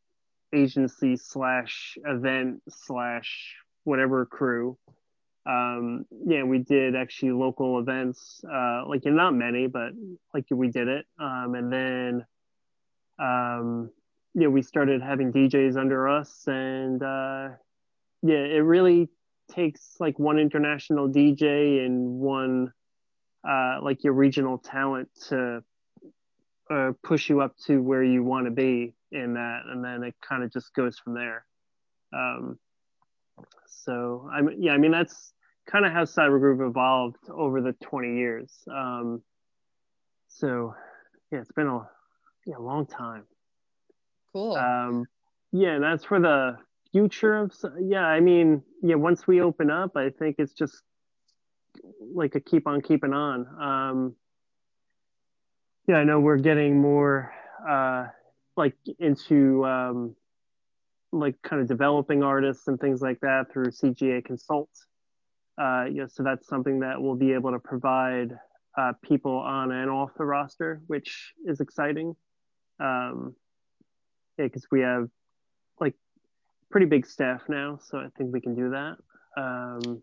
agency 0.53 1.17
slash 1.17 1.97
event 2.05 2.61
slash 2.69 3.55
whatever 3.83 4.25
crew. 4.25 4.77
Um, 5.45 6.05
yeah, 6.25 6.43
we 6.43 6.59
did 6.59 6.95
actually 6.95 7.31
local 7.31 7.79
events, 7.79 8.43
uh, 8.51 8.83
like 8.87 9.05
not 9.05 9.35
many, 9.35 9.67
but 9.67 9.91
like 10.33 10.45
we 10.49 10.69
did 10.69 10.87
it. 10.87 11.05
Um, 11.19 11.53
and 11.55 11.71
then, 11.71 12.25
um, 13.19 13.91
yeah, 14.33 14.47
we 14.47 14.63
started 14.63 15.01
having 15.01 15.31
DJs 15.31 15.77
under 15.77 16.09
us, 16.09 16.43
and 16.47 17.01
uh, 17.01 17.49
yeah, 18.23 18.37
it 18.37 18.63
really 18.63 19.09
takes 19.51 19.95
like 19.99 20.17
one 20.17 20.39
international 20.39 21.07
DJ 21.07 21.85
and 21.85 22.19
one 22.19 22.73
uh, 23.47 23.77
like 23.81 24.03
your 24.03 24.13
regional 24.13 24.57
talent 24.57 25.09
to 25.29 25.63
uh, 26.69 26.91
push 27.03 27.29
you 27.29 27.41
up 27.41 27.55
to 27.67 27.81
where 27.81 28.03
you 28.03 28.23
want 28.23 28.45
to 28.45 28.51
be 28.51 28.93
in 29.15 29.33
that, 29.33 29.61
and 29.67 29.83
then 29.83 30.03
it 30.03 30.15
kind 30.27 30.43
of 30.43 30.51
just 30.51 30.73
goes 30.73 30.97
from 30.99 31.13
there. 31.13 31.45
Um, 32.13 32.59
so 33.67 34.29
I 34.31 34.41
mean, 34.41 34.61
yeah, 34.61 34.73
I 34.73 34.77
mean 34.77 34.91
that's 34.91 35.33
kind 35.69 35.85
of 35.85 35.91
how 35.91 36.03
Cyber 36.03 36.39
Groove 36.39 36.61
evolved 36.61 37.29
over 37.29 37.61
the 37.61 37.73
20 37.73 38.17
years. 38.17 38.53
Um, 38.71 39.21
so 40.27 40.75
yeah, 41.31 41.39
it's 41.39 41.51
been 41.51 41.67
a 41.67 41.87
yeah, 42.45 42.57
long 42.57 42.85
time. 42.85 43.23
Cool. 44.33 44.55
Um, 44.55 45.05
yeah, 45.51 45.69
and 45.69 45.83
that's 45.83 46.03
for 46.03 46.19
the 46.19 46.57
future 46.91 47.37
of 47.37 47.53
yeah. 47.79 48.05
I 48.05 48.19
mean, 48.19 48.61
yeah, 48.81 48.95
once 48.95 49.27
we 49.27 49.41
open 49.41 49.71
up, 49.71 49.95
I 49.95 50.09
think 50.09 50.35
it's 50.39 50.53
just 50.53 50.81
like 52.13 52.35
a 52.35 52.39
keep 52.39 52.67
on 52.67 52.81
keeping 52.81 53.13
on. 53.13 53.47
Um, 53.61 54.15
yeah, 55.87 55.95
I 55.95 56.03
know 56.03 56.19
we're 56.19 56.37
getting 56.37 56.79
more 56.79 57.33
uh, 57.67 58.07
like 58.57 58.75
into 58.99 59.65
um, 59.65 60.15
like 61.11 61.35
kind 61.41 61.61
of 61.61 61.67
developing 61.67 62.23
artists 62.23 62.67
and 62.67 62.79
things 62.79 63.01
like 63.01 63.19
that 63.21 63.51
through 63.51 63.67
CGA 63.67 64.23
Consult. 64.23 64.69
Uh, 65.57 65.85
you 65.85 66.01
know, 66.01 66.07
so 66.07 66.23
that's 66.23 66.47
something 66.47 66.79
that 66.81 67.01
we'll 67.01 67.15
be 67.15 67.31
able 67.31 67.51
to 67.51 67.59
provide 67.59 68.37
uh, 68.77 68.93
people 69.01 69.37
on 69.37 69.71
and 69.71 69.89
off 69.89 70.11
the 70.17 70.25
roster, 70.25 70.81
which 70.87 71.33
is 71.45 71.61
exciting. 71.61 72.15
Um, 72.79 73.35
yeah, 74.37 74.45
because 74.45 74.67
we 74.69 74.81
have 74.81 75.07
like 75.79 75.93
pretty 76.69 76.87
big 76.87 77.05
staff 77.05 77.43
now, 77.47 77.79
so 77.81 77.97
I 77.97 78.07
think 78.17 78.33
we 78.33 78.41
can 78.41 78.53
do 78.53 78.71
that. 78.71 78.97
Um, 79.37 80.01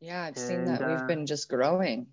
yeah, 0.00 0.24
I've 0.24 0.38
seen 0.38 0.60
and, 0.60 0.68
that 0.68 0.88
we've 0.88 0.98
uh, 0.98 1.06
been 1.06 1.26
just 1.26 1.48
growing. 1.48 2.06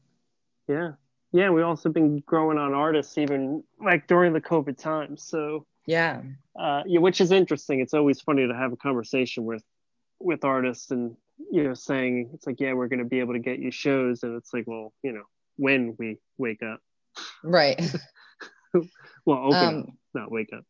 yeah, 0.67 0.93
yeah, 1.32 1.50
we've 1.50 1.65
also 1.65 1.89
been 1.89 2.20
growing 2.26 2.58
on 2.58 2.74
artists 2.74 3.17
even 3.17 3.63
like 3.84 4.08
during 4.08 4.34
the 4.34 4.41
COVID 4.41 4.78
time. 4.78 5.17
So 5.17 5.65
Yeah. 5.86 6.22
uh, 6.60 6.84
yeah, 6.86 7.00
which 7.00 7.22
is 7.22 7.32
interesting. 7.32 7.80
It's 7.80 7.94
always 7.94 8.22
funny 8.22 8.48
to 8.48 8.54
have 8.56 8.74
a 8.74 8.78
conversation 8.78 9.46
with 9.46 9.63
with 10.20 10.44
artists 10.44 10.91
and 10.91 11.15
you 11.52 11.63
know 11.63 11.74
saying 11.74 12.30
it's 12.34 12.46
like 12.46 12.60
yeah 12.60 12.74
we're 12.74 12.88
going 12.88 13.00
to 13.00 13.06
be 13.06 13.20
able 13.20 13.34
to 13.34 13.39
get 13.39 13.58
you 13.58 13.72
shows 13.72 14.22
and 14.22 14.38
it's 14.38 14.54
like 14.54 14.65
well 14.67 14.94
you 15.02 15.12
know 15.12 15.24
when 15.58 15.96
we 15.98 16.17
wake 16.38 16.62
up 16.62 16.80
Right. 17.44 17.82
well 19.26 19.39
open 19.46 19.56
up 19.58 19.74
Um, 19.74 19.98
not 20.13 20.32
wake 20.32 20.54
up 20.54 20.63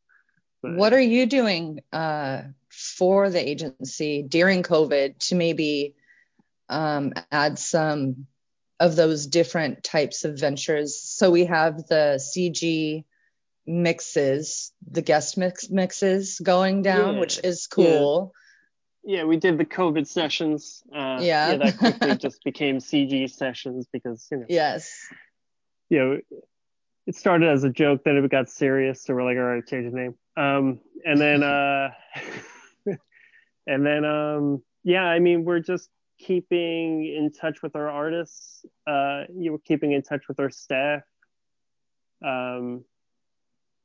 But, 0.62 0.76
what 0.76 0.94
are 0.94 1.02
you 1.02 1.26
doing 1.26 1.82
uh, 1.92 2.44
for 2.70 3.30
the 3.30 3.46
agency 3.46 4.24
during 4.24 4.64
COVID 4.64 5.18
to 5.28 5.36
maybe 5.36 5.96
um, 6.70 7.14
add 7.32 7.60
some 7.60 8.28
of 8.82 8.96
those 8.96 9.28
different 9.28 9.84
types 9.84 10.26
of 10.26 10.38
ventures? 10.40 11.00
So 11.02 11.32
we 11.32 11.46
have 11.46 11.78
the 11.88 12.20
CG 12.20 13.06
mixes, 13.68 14.72
the 14.90 15.02
guest 15.02 15.38
mix 15.38 15.70
mixes 15.70 16.40
going 16.40 16.82
down, 16.82 17.18
which 17.20 17.40
is 17.44 17.68
cool. 17.68 18.34
yeah 19.04 19.24
we 19.24 19.38
did 19.38 19.58
the 19.58 19.66
covid 19.66 20.06
sessions 20.08 20.84
uh 20.94 21.18
Yeah. 21.22 21.52
yeah 21.52 21.58
that 21.58 21.78
quickly 21.78 22.16
just 22.26 22.44
became 22.44 22.78
cg 22.78 23.30
sessions 23.32 23.88
because 23.92 24.28
you 24.32 24.38
know 24.38 24.46
Yes. 24.48 24.92
you 25.90 25.98
know 26.00 26.20
it 27.08 27.16
started 27.16 27.50
as 27.50 27.64
a 27.64 27.70
joke 27.72 28.02
then 28.06 28.16
it 28.18 28.30
got 28.30 28.48
serious 28.50 29.02
so 29.04 29.16
we're 29.16 29.24
like 29.24 29.38
all 29.38 29.44
right 29.54 29.66
change 29.66 29.92
the 29.92 29.98
name 29.98 30.14
um 30.38 30.80
and 31.04 31.20
then 31.20 31.42
uh 31.42 31.90
and 33.68 33.84
then 33.86 34.06
um 34.06 34.62
yeah 34.84 35.04
i 35.04 35.18
mean 35.20 35.46
we're 35.46 35.60
just 35.74 35.90
keeping 36.26 37.06
in 37.06 37.32
touch 37.32 37.62
with 37.62 37.76
our 37.76 37.90
artists 37.90 38.66
uh 38.88 39.24
you 39.36 39.52
were 39.52 39.60
keeping 39.60 39.92
in 39.92 40.02
touch 40.02 40.28
with 40.28 40.40
our 40.40 40.50
staff. 40.50 41.02
Um 42.26 42.84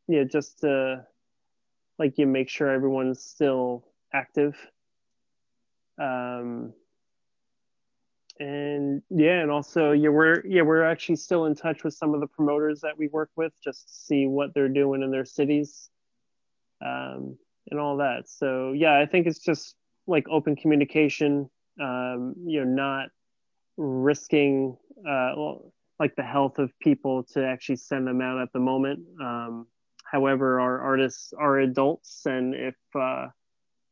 yeah 0.08 0.24
just 0.24 0.60
to 0.60 1.04
like 1.98 2.18
you 2.18 2.26
make 2.26 2.48
sure 2.48 2.68
everyone's 2.68 3.22
still 3.22 3.84
active. 4.12 4.54
Um 5.98 6.72
and 8.38 9.02
yeah 9.08 9.40
and 9.40 9.50
also 9.50 9.92
yeah 9.92 10.10
we're 10.10 10.44
yeah 10.46 10.60
we're 10.60 10.84
actually 10.84 11.16
still 11.16 11.46
in 11.46 11.54
touch 11.54 11.82
with 11.84 11.94
some 11.94 12.12
of 12.12 12.20
the 12.20 12.26
promoters 12.26 12.82
that 12.82 12.98
we 12.98 13.08
work 13.08 13.30
with 13.34 13.52
just 13.64 13.88
to 13.88 13.94
see 13.94 14.26
what 14.26 14.52
they're 14.52 14.68
doing 14.68 15.02
in 15.02 15.10
their 15.10 15.24
cities 15.24 15.88
um 16.84 17.38
and 17.70 17.80
all 17.80 17.96
that. 17.96 18.28
So 18.28 18.72
yeah 18.72 18.98
i 18.98 19.06
think 19.06 19.26
it's 19.26 19.38
just 19.38 19.74
like 20.06 20.26
open 20.28 20.54
communication 20.54 21.50
um 21.80 22.34
you 22.44 22.64
know 22.64 22.70
not 22.70 23.08
risking 23.76 24.76
uh 25.00 25.32
well, 25.36 25.72
like 25.98 26.14
the 26.16 26.22
health 26.22 26.58
of 26.58 26.70
people 26.80 27.22
to 27.24 27.44
actually 27.44 27.76
send 27.76 28.06
them 28.06 28.20
out 28.20 28.40
at 28.40 28.52
the 28.52 28.60
moment 28.60 29.00
um 29.20 29.66
however 30.04 30.60
our 30.60 30.80
artists 30.80 31.32
are 31.38 31.58
adults 31.58 32.22
and 32.26 32.54
if 32.54 32.76
uh 32.94 33.26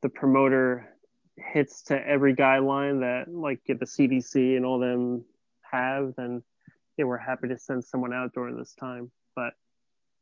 the 0.03 0.09
promoter 0.09 0.95
hits 1.37 1.83
to 1.85 2.07
every 2.07 2.35
guideline 2.35 3.01
that 3.01 3.33
like 3.33 3.61
the 3.67 3.75
CDC 3.75 4.57
and 4.57 4.65
all 4.65 4.79
them 4.79 5.25
have, 5.63 6.15
then 6.17 6.43
yeah, 6.97 7.05
we're 7.05 7.19
happy 7.19 7.49
to 7.49 7.59
send 7.59 7.85
someone 7.85 8.13
out 8.13 8.33
during 8.33 8.57
this 8.57 8.75
time. 8.75 9.11
But 9.35 9.55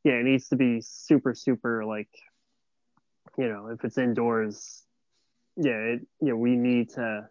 yeah, 0.04 0.14
it 0.14 0.24
needs 0.24 0.48
to 0.48 0.56
be 0.56 0.80
super, 0.80 1.34
super 1.34 1.84
like, 1.84 2.08
you 3.36 3.48
know, 3.48 3.68
if 3.68 3.84
it's 3.84 3.98
indoors, 3.98 4.82
yeah, 5.56 5.72
it, 5.72 6.00
you 6.20 6.28
know, 6.28 6.36
we 6.36 6.56
need 6.56 6.90
to 6.90 7.28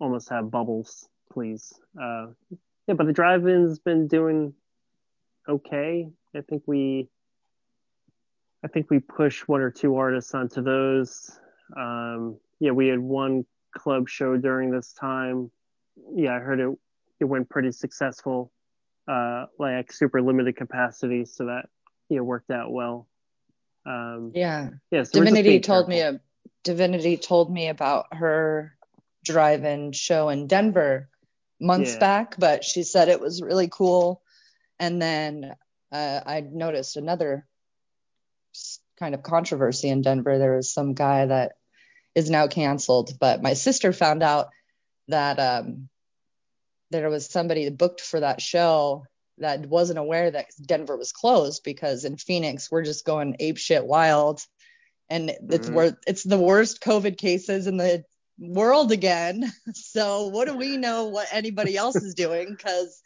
almost 0.00 0.30
have 0.30 0.50
bubbles, 0.50 1.08
please. 1.32 1.72
Uh, 2.00 2.28
yeah, 2.86 2.94
but 2.94 3.06
the 3.06 3.12
drive-in's 3.12 3.78
been 3.78 4.08
doing 4.08 4.54
okay. 5.48 6.08
I 6.34 6.40
think 6.40 6.62
we, 6.66 7.08
I 8.64 8.68
think 8.68 8.90
we 8.90 8.98
push 8.98 9.42
one 9.42 9.60
or 9.60 9.70
two 9.70 9.96
artists 9.96 10.34
onto 10.34 10.62
those. 10.62 11.38
Um, 11.76 12.38
yeah, 12.58 12.72
we 12.72 12.88
had 12.88 12.98
one 12.98 13.44
club 13.76 14.08
show 14.08 14.36
during 14.36 14.70
this 14.70 14.92
time. 14.92 15.50
Yeah, 16.14 16.34
I 16.34 16.38
heard 16.40 16.60
it 16.60 16.70
it 17.20 17.24
went 17.26 17.50
pretty 17.50 17.70
successful, 17.70 18.50
uh, 19.06 19.46
like 19.58 19.92
super 19.92 20.22
limited 20.22 20.56
capacity, 20.56 21.26
so 21.26 21.46
that 21.46 21.66
you 22.08 22.16
know 22.16 22.24
worked 22.24 22.50
out 22.50 22.72
well. 22.72 23.06
Um, 23.86 24.32
Yeah. 24.34 24.70
yeah, 24.90 25.04
so 25.04 25.20
Divinity 25.20 25.60
told 25.60 25.88
me 25.88 26.00
a 26.00 26.20
Divinity 26.64 27.16
told 27.16 27.52
me 27.52 27.68
about 27.68 28.06
her 28.12 28.76
drive-in 29.24 29.92
show 29.92 30.28
in 30.28 30.46
Denver 30.46 31.08
months 31.60 31.92
Yeah. 31.92 31.98
back, 31.98 32.38
but 32.38 32.64
she 32.64 32.82
said 32.82 33.08
it 33.08 33.20
was 33.20 33.42
really 33.42 33.68
cool. 33.68 34.22
And 34.78 35.00
then 35.00 35.54
uh, 35.92 36.20
I 36.24 36.40
noticed 36.40 36.96
another 36.96 37.46
kind 38.98 39.14
of 39.14 39.22
controversy 39.22 39.88
in 39.88 40.02
Denver. 40.02 40.38
There 40.38 40.56
was 40.56 40.72
some 40.72 40.94
guy 40.94 41.26
that 41.26 41.52
is 42.14 42.30
now 42.30 42.46
canceled, 42.46 43.18
but 43.18 43.42
my 43.42 43.54
sister 43.54 43.92
found 43.92 44.22
out 44.22 44.48
that 45.08 45.38
um, 45.38 45.88
there 46.90 47.10
was 47.10 47.26
somebody 47.26 47.68
booked 47.70 48.00
for 48.00 48.20
that 48.20 48.40
show 48.40 49.04
that 49.38 49.66
wasn't 49.66 49.98
aware 49.98 50.30
that 50.30 50.46
Denver 50.64 50.96
was 50.96 51.12
closed 51.12 51.62
because 51.64 52.04
in 52.04 52.16
Phoenix 52.16 52.70
we're 52.70 52.84
just 52.84 53.06
going 53.06 53.36
ape 53.40 53.56
shit 53.56 53.86
wild, 53.86 54.40
and 55.08 55.30
it's 55.30 55.68
Mhm. 55.68 55.72
wor- 55.72 55.98
it's 56.06 56.24
the 56.24 56.38
worst 56.38 56.80
COVID 56.82 57.16
cases 57.16 57.66
in 57.66 57.76
the 57.76 58.04
world 58.40 58.90
again. 58.90 59.52
So 59.74 60.28
what 60.28 60.48
do 60.48 60.56
we 60.56 60.76
know 60.76 61.06
what 61.06 61.28
anybody 61.30 61.76
else 61.76 61.96
is 61.96 62.14
doing? 62.14 62.50
Because 62.50 63.02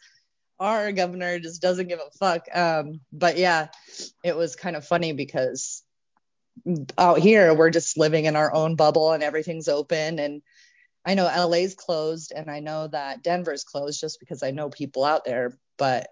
our 0.59 0.91
governor 0.91 1.39
just 1.39 1.61
doesn't 1.61 1.87
give 1.87 1.99
a 1.99 2.17
fuck. 2.17 2.45
Um, 2.53 3.01
but 3.11 3.37
yeah, 3.37 3.67
it 4.23 4.35
was 4.35 4.55
kind 4.55 4.75
of 4.75 4.87
funny 4.87 5.11
because 5.13 5.83
out 6.97 7.19
here 7.19 7.53
we're 7.53 7.69
just 7.69 7.97
living 7.97 8.25
in 8.25 8.35
our 8.35 8.53
own 8.53 8.75
bubble 8.75 9.11
and 9.11 9.23
everything's 9.23 9.67
open 9.67 10.19
and 10.19 10.41
I 11.05 11.13
know 11.13 11.25
LA's 11.25 11.75
closed 11.75 12.31
and 12.35 12.49
I 12.49 12.61
know 12.61 12.87
that 12.87 13.21
Denver's 13.21 13.63
closed 13.63 13.99
just 14.01 14.19
because 14.19 14.41
I 14.41 14.51
know 14.51 14.69
people 14.69 15.03
out 15.03 15.23
there, 15.23 15.57
but 15.77 16.07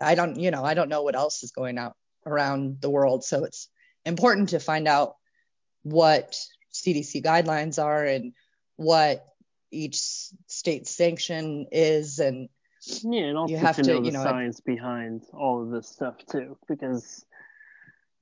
I 0.00 0.14
don't, 0.14 0.38
you 0.38 0.50
know, 0.50 0.64
I 0.64 0.74
don't 0.74 0.88
know 0.88 1.02
what 1.02 1.16
else 1.16 1.42
is 1.42 1.50
going 1.50 1.78
out 1.78 1.96
around 2.24 2.80
the 2.80 2.90
world. 2.90 3.24
So 3.24 3.44
it's 3.44 3.68
important 4.04 4.50
to 4.50 4.60
find 4.60 4.86
out 4.86 5.16
what 5.82 6.38
CDC 6.72 7.24
guidelines 7.24 7.82
are 7.82 8.04
and 8.04 8.34
what 8.76 9.26
each 9.70 9.98
state 10.46 10.86
sanction 10.86 11.66
is 11.72 12.18
and 12.18 12.48
yeah 13.02 13.22
and 13.22 13.38
also 13.38 13.52
you 13.52 13.58
have 13.58 13.76
to 13.76 13.82
know 13.82 14.00
the 14.00 14.06
you 14.06 14.12
know, 14.12 14.22
science 14.22 14.60
behind 14.60 15.22
all 15.32 15.62
of 15.62 15.70
this 15.70 15.88
stuff 15.88 16.14
too 16.30 16.56
because 16.68 17.24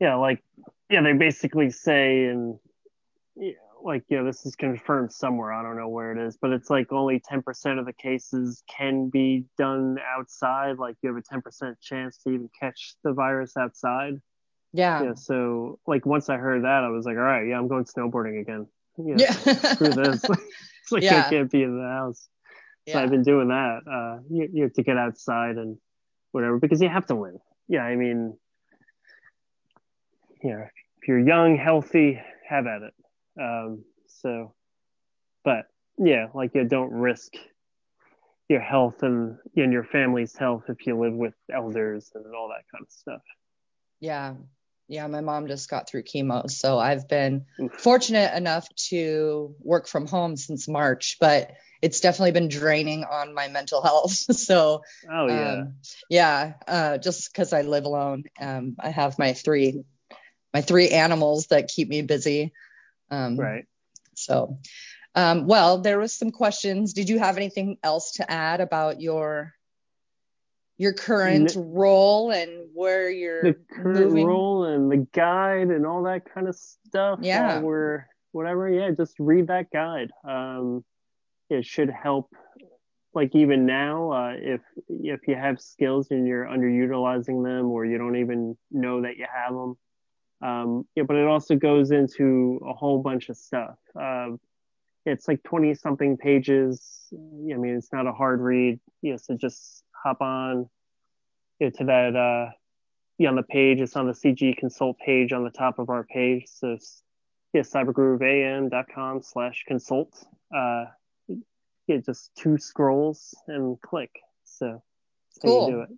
yeah 0.00 0.14
like 0.14 0.42
yeah 0.88 1.02
they 1.02 1.12
basically 1.12 1.70
say 1.70 2.24
and 2.24 2.58
yeah, 3.36 3.52
like 3.82 4.04
yeah 4.08 4.22
this 4.22 4.46
is 4.46 4.56
confirmed 4.56 5.12
somewhere. 5.12 5.52
I 5.52 5.62
don't 5.62 5.76
know 5.76 5.88
where 5.88 6.12
it 6.12 6.26
is 6.26 6.38
but 6.40 6.50
it's 6.50 6.70
like 6.70 6.92
only 6.92 7.20
10% 7.20 7.78
of 7.78 7.84
the 7.84 7.92
cases 7.92 8.62
can 8.74 9.10
be 9.10 9.44
done 9.58 9.98
outside. 10.16 10.78
Like 10.78 10.96
you 11.02 11.14
have 11.14 11.22
a 11.22 11.22
10% 11.22 11.74
chance 11.82 12.18
to 12.18 12.30
even 12.30 12.48
catch 12.58 12.94
the 13.02 13.12
virus 13.12 13.56
outside. 13.56 14.14
Yeah. 14.72 15.02
yeah 15.04 15.14
so 15.14 15.78
like 15.86 16.04
once 16.04 16.28
i 16.28 16.36
heard 16.36 16.64
that 16.64 16.82
i 16.82 16.88
was 16.88 17.06
like 17.06 17.16
all 17.16 17.22
right 17.22 17.46
yeah 17.46 17.56
i'm 17.56 17.68
going 17.68 17.84
snowboarding 17.84 18.40
again 18.40 18.66
yeah, 18.98 19.16
Yeah. 19.18 19.32
screw 19.74 19.92
this 19.92 20.24
it's 20.82 20.92
like 20.92 21.02
Yeah. 21.02 21.26
i 21.26 21.30
can't 21.30 21.50
be 21.50 21.62
in 21.62 21.76
the 21.76 21.88
house 21.88 22.28
so 22.86 22.92
Yeah. 22.92 23.02
I've 23.02 23.10
been 23.10 23.22
doing 23.22 23.48
that. 23.48 23.80
Uh, 23.90 24.20
you, 24.28 24.46
you 24.52 24.62
have 24.64 24.74
to 24.74 24.82
get 24.82 24.98
outside 24.98 25.56
and 25.56 25.78
whatever 26.32 26.58
because 26.58 26.82
you 26.82 26.88
have 26.90 27.06
to 27.06 27.14
live. 27.14 27.40
Yeah, 27.66 27.80
I 27.82 27.96
mean, 27.96 28.36
yeah, 30.42 30.66
if 31.00 31.08
you're 31.08 31.18
young, 31.26 31.56
healthy, 31.56 32.20
have 32.46 32.66
at 32.66 32.82
it. 32.82 32.94
Um, 33.40 33.84
so, 34.06 34.52
but 35.44 35.64
yeah, 35.96 36.26
like 36.34 36.54
you 36.54 36.64
don't 36.64 36.90
risk 36.92 37.32
your 38.50 38.60
health 38.60 39.02
and 39.02 39.38
and 39.56 39.72
your 39.72 39.84
family's 39.84 40.36
health 40.36 40.64
if 40.68 40.86
you 40.86 40.98
live 41.00 41.14
with 41.14 41.32
elders 41.50 42.12
and 42.14 42.26
all 42.34 42.48
that 42.48 42.64
kind 42.70 42.82
of 42.82 42.92
stuff. 42.92 43.22
Yeah. 44.00 44.34
Yeah. 44.88 45.06
My 45.06 45.20
mom 45.20 45.46
just 45.46 45.68
got 45.68 45.88
through 45.88 46.02
chemo. 46.02 46.50
So 46.50 46.78
I've 46.78 47.08
been 47.08 47.46
fortunate 47.78 48.36
enough 48.36 48.68
to 48.88 49.54
work 49.60 49.88
from 49.88 50.06
home 50.06 50.36
since 50.36 50.68
March, 50.68 51.16
but 51.20 51.52
it's 51.82 52.00
definitely 52.00 52.32
been 52.32 52.48
draining 52.48 53.04
on 53.04 53.34
my 53.34 53.48
mental 53.48 53.82
health. 53.82 54.12
so, 54.36 54.82
Oh 55.10 55.26
yeah, 55.26 55.52
um, 55.52 55.74
yeah, 56.08 56.52
uh, 56.66 56.98
just 56.98 57.30
because 57.30 57.52
I 57.52 57.62
live 57.62 57.84
alone, 57.84 58.24
um, 58.40 58.76
I 58.78 58.90
have 58.90 59.18
my 59.18 59.34
three, 59.34 59.84
my 60.52 60.62
three 60.62 60.88
animals 60.88 61.48
that 61.48 61.68
keep 61.68 61.88
me 61.88 62.00
busy. 62.00 62.52
Um, 63.10 63.36
right. 63.36 63.66
So, 64.14 64.58
um, 65.14 65.46
well, 65.46 65.78
there 65.78 65.98
was 65.98 66.14
some 66.14 66.30
questions. 66.30 66.94
Did 66.94 67.08
you 67.08 67.18
have 67.18 67.36
anything 67.36 67.76
else 67.82 68.12
to 68.12 68.30
add 68.30 68.60
about 68.60 69.00
your 69.00 69.54
your 70.76 70.92
current 70.92 71.54
role 71.56 72.30
and 72.32 72.68
where 72.74 73.10
you're 73.10 73.42
The 73.42 73.54
current 73.70 74.10
moving? 74.10 74.26
role 74.26 74.64
and 74.64 74.90
the 74.90 75.06
guide 75.12 75.68
and 75.68 75.86
all 75.86 76.02
that 76.04 76.24
kind 76.32 76.48
of 76.48 76.56
stuff. 76.56 77.20
Yeah. 77.22 77.60
We're 77.60 78.06
whatever, 78.32 78.68
yeah, 78.68 78.90
just 78.90 79.14
read 79.20 79.46
that 79.46 79.70
guide. 79.70 80.10
Um, 80.28 80.84
it 81.48 81.64
should 81.64 81.90
help. 81.90 82.30
Like 83.14 83.36
even 83.36 83.64
now, 83.64 84.10
uh, 84.10 84.32
if 84.36 84.60
if 84.88 85.28
you 85.28 85.36
have 85.36 85.60
skills 85.60 86.10
and 86.10 86.26
you're 86.26 86.46
underutilizing 86.46 87.44
them, 87.44 87.70
or 87.70 87.84
you 87.84 87.96
don't 87.96 88.16
even 88.16 88.56
know 88.72 89.02
that 89.02 89.16
you 89.16 89.26
have 89.32 89.54
them, 89.54 89.76
um, 90.42 90.88
yeah. 90.96 91.04
But 91.04 91.18
it 91.18 91.26
also 91.28 91.54
goes 91.54 91.92
into 91.92 92.60
a 92.66 92.72
whole 92.72 93.00
bunch 93.00 93.28
of 93.28 93.36
stuff. 93.36 93.76
Um, 93.94 94.40
it's 95.06 95.28
like 95.28 95.44
20 95.44 95.74
something 95.74 96.16
pages. 96.16 97.06
I 97.12 97.56
mean, 97.56 97.76
it's 97.76 97.92
not 97.92 98.08
a 98.08 98.12
hard 98.12 98.40
read. 98.40 98.80
You 99.00 99.12
know, 99.12 99.16
so 99.16 99.36
just 99.36 99.83
hop 100.04 100.20
on 100.20 100.68
you 101.58 101.66
know, 101.66 101.70
to 101.78 101.84
that 101.84 102.14
uh, 102.16 102.52
yeah, 103.18 103.28
on 103.28 103.36
the 103.36 103.42
page. 103.42 103.80
It's 103.80 103.96
on 103.96 104.06
the 104.06 104.12
CG 104.12 104.56
Consult 104.56 104.98
page 104.98 105.32
on 105.32 105.44
the 105.44 105.50
top 105.50 105.78
of 105.78 105.88
our 105.88 106.04
page. 106.04 106.44
So 106.46 106.76
yeah, 107.52 107.62
cybergrooveam.com 107.62 109.22
slash 109.22 109.64
consult. 109.66 110.12
Uh, 110.54 110.86
yeah, 111.86 111.98
just 112.04 112.30
two 112.36 112.58
scrolls 112.58 113.34
and 113.46 113.80
click. 113.80 114.10
So 114.44 114.82
Cool. 115.42 115.68
you 115.68 115.74
do 115.74 115.80
it. 115.82 115.88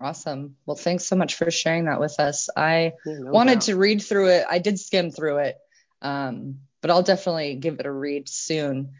Awesome. 0.00 0.56
Well, 0.66 0.76
thanks 0.76 1.04
so 1.06 1.16
much 1.16 1.36
for 1.36 1.50
sharing 1.50 1.84
that 1.86 2.00
with 2.00 2.18
us. 2.18 2.48
I 2.56 2.92
Yeah, 3.06 3.18
no 3.20 3.30
wanted 3.30 3.54
doubt. 3.54 3.62
to 3.62 3.76
read 3.76 4.02
through 4.02 4.28
it. 4.30 4.44
I 4.48 4.58
did 4.58 4.78
skim 4.80 5.10
through 5.10 5.38
it, 5.38 5.56
um, 6.02 6.60
but 6.80 6.90
I'll 6.90 7.02
definitely 7.02 7.54
give 7.56 7.78
it 7.80 7.86
a 7.86 7.92
read 7.92 8.28
soon 8.28 8.92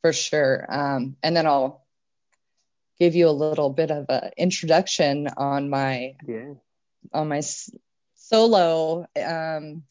for 0.00 0.12
sure. 0.12 0.66
Um, 0.68 1.16
and 1.22 1.36
then 1.36 1.46
I'll 1.46 1.84
give 3.00 3.16
you 3.16 3.28
a 3.28 3.30
little 3.32 3.70
bit 3.70 3.90
of 3.90 4.06
an 4.10 4.30
introduction 4.36 5.26
on 5.36 5.70
my 5.70 6.14
Yeah. 6.28 6.52
on 7.12 7.28
my 7.28 7.40
solo 8.14 9.06
um, 9.16 9.82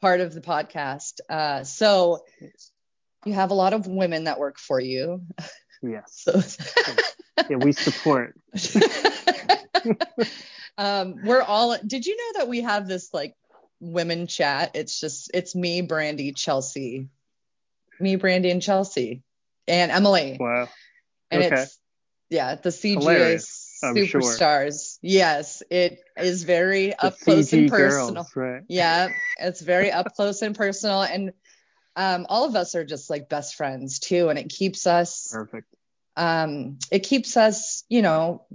part 0.00 0.20
of 0.20 0.34
the 0.34 0.42
podcast. 0.42 1.20
Uh, 1.28 1.64
so 1.64 2.24
you 3.24 3.32
have 3.32 3.50
a 3.50 3.54
lot 3.54 3.72
of 3.72 3.86
women 3.86 4.24
that 4.24 4.38
work 4.38 4.58
for 4.58 4.78
you. 4.78 5.22
Yes. 5.82 6.26
So 7.36 7.44
Yeah, 7.50 7.56
we 7.56 7.72
support. 7.72 8.38
um, 10.78 11.16
we're 11.24 11.42
all. 11.42 11.76
Did 11.84 12.06
you 12.06 12.16
know 12.16 12.38
that 12.38 12.48
we 12.48 12.60
have 12.60 12.86
this 12.86 13.12
like 13.12 13.34
women 13.80 14.28
chat? 14.28 14.70
It's 14.74 15.00
just 15.00 15.32
it's 15.34 15.54
me, 15.54 15.80
Brandy, 15.80 16.32
Chelsea, 16.32 17.08
me, 17.98 18.16
Brandy, 18.16 18.50
and 18.50 18.62
Chelsea, 18.62 19.22
and 19.66 19.90
Emily. 19.90 20.36
Wow. 20.38 20.68
and 21.30 21.42
okay. 21.42 21.62
it's 21.62 21.78
yeah 22.34 22.54
the 22.56 22.70
CGA 22.70 23.00
Hilarious, 23.00 23.80
I'm 23.82 24.04
sure. 24.04 24.22
superstars. 24.22 24.98
Yes, 25.02 25.62
it 25.70 26.00
is 26.18 26.44
very 26.44 26.88
The 26.90 27.06
up 27.06 27.20
close 27.20 27.52
and 27.52 27.66
CG 27.66 27.70
personal. 27.70 28.24
girls, 28.24 28.36
right? 28.36 28.62
Yeah, 28.68 29.08
it's 29.38 29.60
very 29.60 29.90
up 29.92 30.14
close 30.14 30.42
and 30.42 30.54
personal, 30.56 31.02
and 31.02 31.32
um, 31.96 32.26
all 32.28 32.44
of 32.44 32.56
us 32.56 32.74
are 32.74 32.84
just 32.84 33.10
like 33.10 33.28
best 33.28 33.54
friends 33.56 33.98
too, 34.00 34.28
and 34.28 34.38
it 34.38 34.48
keeps 34.48 34.86
us 34.86 35.28
Perfect. 35.32 35.68
um, 36.16 36.78
it 36.90 37.00
keeps 37.00 37.36
us, 37.36 37.84
you 37.88 38.02
know, 38.02 38.46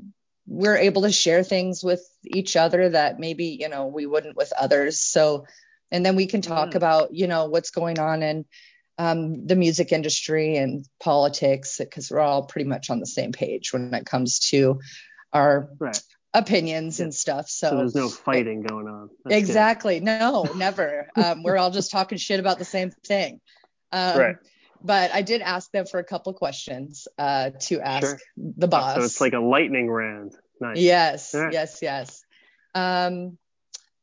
we're 0.47 0.77
able 0.77 1.03
to 1.03 1.11
share 1.11 1.43
things 1.43 1.83
with 1.83 2.01
each 2.25 2.55
other 2.55 2.89
that 2.89 3.19
maybe, 3.19 3.57
you 3.59 3.69
know, 3.69 3.87
we 3.87 4.05
wouldn't 4.05 4.35
with 4.37 4.51
others. 4.59 4.99
So, 4.99 5.45
and 5.91 6.05
then 6.05 6.15
we 6.15 6.25
can 6.27 6.41
talk 6.41 6.71
Yeah. 6.71 6.77
about, 6.77 7.13
you 7.13 7.27
know, 7.27 7.45
what's 7.47 7.71
going 7.71 7.99
on 7.99 8.23
in 8.23 8.45
um, 8.99 9.47
the 9.47 9.55
music 9.55 9.91
industry 9.91 10.57
and 10.57 10.85
politics 10.99 11.77
because 11.79 12.11
we're 12.11 12.19
all 12.19 12.43
pretty 12.43 12.67
much 12.69 12.89
on 12.91 12.99
the 12.99 13.05
same 13.07 13.31
page 13.31 13.71
when 13.73 13.93
it 13.93 14.05
comes 14.05 14.39
to 14.51 14.81
our 15.33 15.69
Right. 15.79 15.99
opinions 16.33 16.99
Yeah. 16.99 17.05
and 17.05 17.15
stuff. 17.15 17.49
So, 17.49 17.69
So, 17.69 17.77
there's 17.77 17.95
no 17.95 18.09
fighting 18.09 18.61
going 18.61 18.87
on. 18.87 19.09
That's 19.23 19.33
good. 19.35 19.37
exactly. 19.39 19.99
No, 20.01 20.43
never. 20.55 21.09
um, 21.15 21.43
we're 21.43 21.57
all 21.57 21.71
just 21.71 21.91
talking 21.91 22.17
shit 22.17 22.39
about 22.41 22.59
the 22.59 22.65
same 22.65 22.91
thing. 23.05 23.39
Um, 23.91 24.19
Right. 24.19 24.35
But 24.81 25.11
I 25.13 25.23
did 25.23 25.41
ask 25.41 25.71
them 25.71 25.85
for 25.85 25.99
a 25.99 26.03
couple 26.05 26.31
questions 26.33 27.07
uh, 27.17 27.51
to 27.67 27.81
ask 27.81 28.05
Sure. 28.07 28.19
the 28.37 28.67
boss. 28.67 28.95
So 28.95 29.03
it's 29.03 29.19
like 29.21 29.33
a 29.33 29.39
lightning 29.39 29.89
round. 29.89 30.33
Nice. 30.61 30.77
Yes, 30.77 31.33
right. 31.33 31.51
yes, 31.53 31.79
yes. 31.81 32.21
Um, 32.75 33.37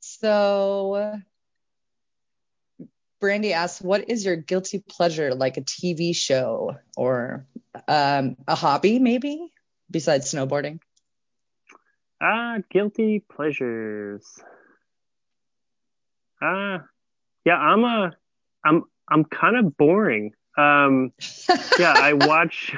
so 0.00 1.20
Brandy 3.26 3.52
asks, 3.52 3.82
what 3.82 4.08
is 4.08 4.24
your 4.24 4.36
guilty 4.36 4.78
pleasure, 4.78 5.34
like 5.34 5.56
a 5.56 5.60
TV 5.60 6.14
show 6.14 6.76
or 6.96 7.44
um, 7.88 8.36
a 8.46 8.54
hobby, 8.54 9.00
maybe 9.00 9.52
besides 9.90 10.33
snowboarding? 10.33 10.79
Ah, 12.22 12.58
guilty 12.70 13.18
pleasures. 13.18 14.24
Ah, 16.40 16.85
yeah, 17.44 17.56
I'm 17.56 17.83
a, 17.83 18.12
I'm, 18.64 18.85
I'm 19.08 19.24
kind 19.24 19.56
of 19.56 19.77
boring. 19.77 20.31
Um, 20.56 21.12
yeah, 21.81 21.94
I 21.94 22.12
watch, 22.12 22.77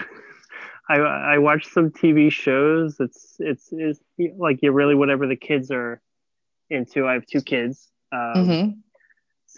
I, 0.88 0.96
I 0.96 1.38
watch 1.38 1.66
some 1.66 1.90
TV 1.90 2.32
shows. 2.32 2.96
It's, 3.01 3.36
it's, 3.38 3.68
it's 3.70 4.01
like 4.38 4.61
you 4.62 4.72
really 4.72 4.94
whatever 4.94 5.26
the 5.26 5.36
kids 5.36 5.70
are 5.70 6.01
into. 6.70 7.07
I 7.07 7.12
have 7.12 7.26
two 7.26 7.42
kids. 7.42 7.90
Um, 8.11 8.49
Mhm. 8.49 8.78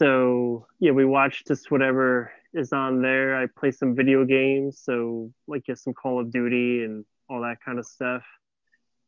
So 0.01 0.67
yeah, 0.79 0.93
we 0.93 1.05
watch 1.05 1.45
just 1.47 1.71
whatever 1.71 2.33
is 2.55 2.73
on 2.73 3.03
there. 3.03 3.37
I 3.37 3.47
play 3.55 3.71
some 3.71 3.95
video 3.95 4.25
games, 4.25 4.81
so 4.83 5.31
like 5.47 5.67
get 5.67 5.79
some 5.79 5.93
Call 5.93 6.19
of 6.19 6.33
Duty 6.33 6.83
and 6.85 7.05
all 7.29 7.43
that 7.43 7.59
kind 7.63 7.79
of 7.79 7.85
stuff. 7.85 8.23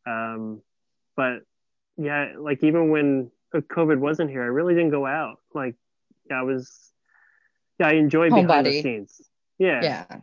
Um, 0.06 0.60
but 1.16 1.38
yeah, 1.96 2.34
like 2.38 2.62
even 2.62 2.90
when 2.90 3.30
uh, 3.54 3.60
COVID 3.60 4.00
wasn't 4.00 4.28
here, 4.28 4.42
I 4.42 4.48
really 4.48 4.74
didn't 4.74 4.90
go 4.90 5.06
out. 5.06 5.38
Like 5.54 5.76
yeah, 6.28 6.40
I 6.40 6.42
was, 6.42 6.70
yeah, 7.80 7.88
I 7.88 7.92
enjoy 7.92 8.28
behind 8.28 8.66
the 8.66 8.82
scenes. 8.82 9.18
Yeah, 9.58 9.80
Yeah. 9.82 10.16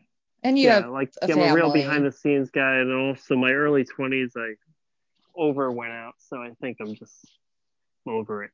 And 0.43 0.57
you 0.57 0.67
yeah, 0.67 0.86
like 0.86 1.11
yeah, 1.28 1.34
I'm 1.34 1.51
a 1.51 1.53
real 1.55 1.74
behind 1.74 2.05
the 2.05 2.11
scenes 2.11 2.51
guy, 2.51 2.76
and 2.76 2.93
also 2.93 3.36
my 3.36 3.51
early 3.51 3.86
20s, 3.86 4.34
I 4.38 4.53
over 5.36 5.72
went 5.72 5.93
out, 5.93 6.13
so 6.20 6.38
I 6.38 6.51
think 6.61 6.78
I'm 6.80 6.93
just 6.93 7.28
over 8.08 8.43
it. 8.43 8.52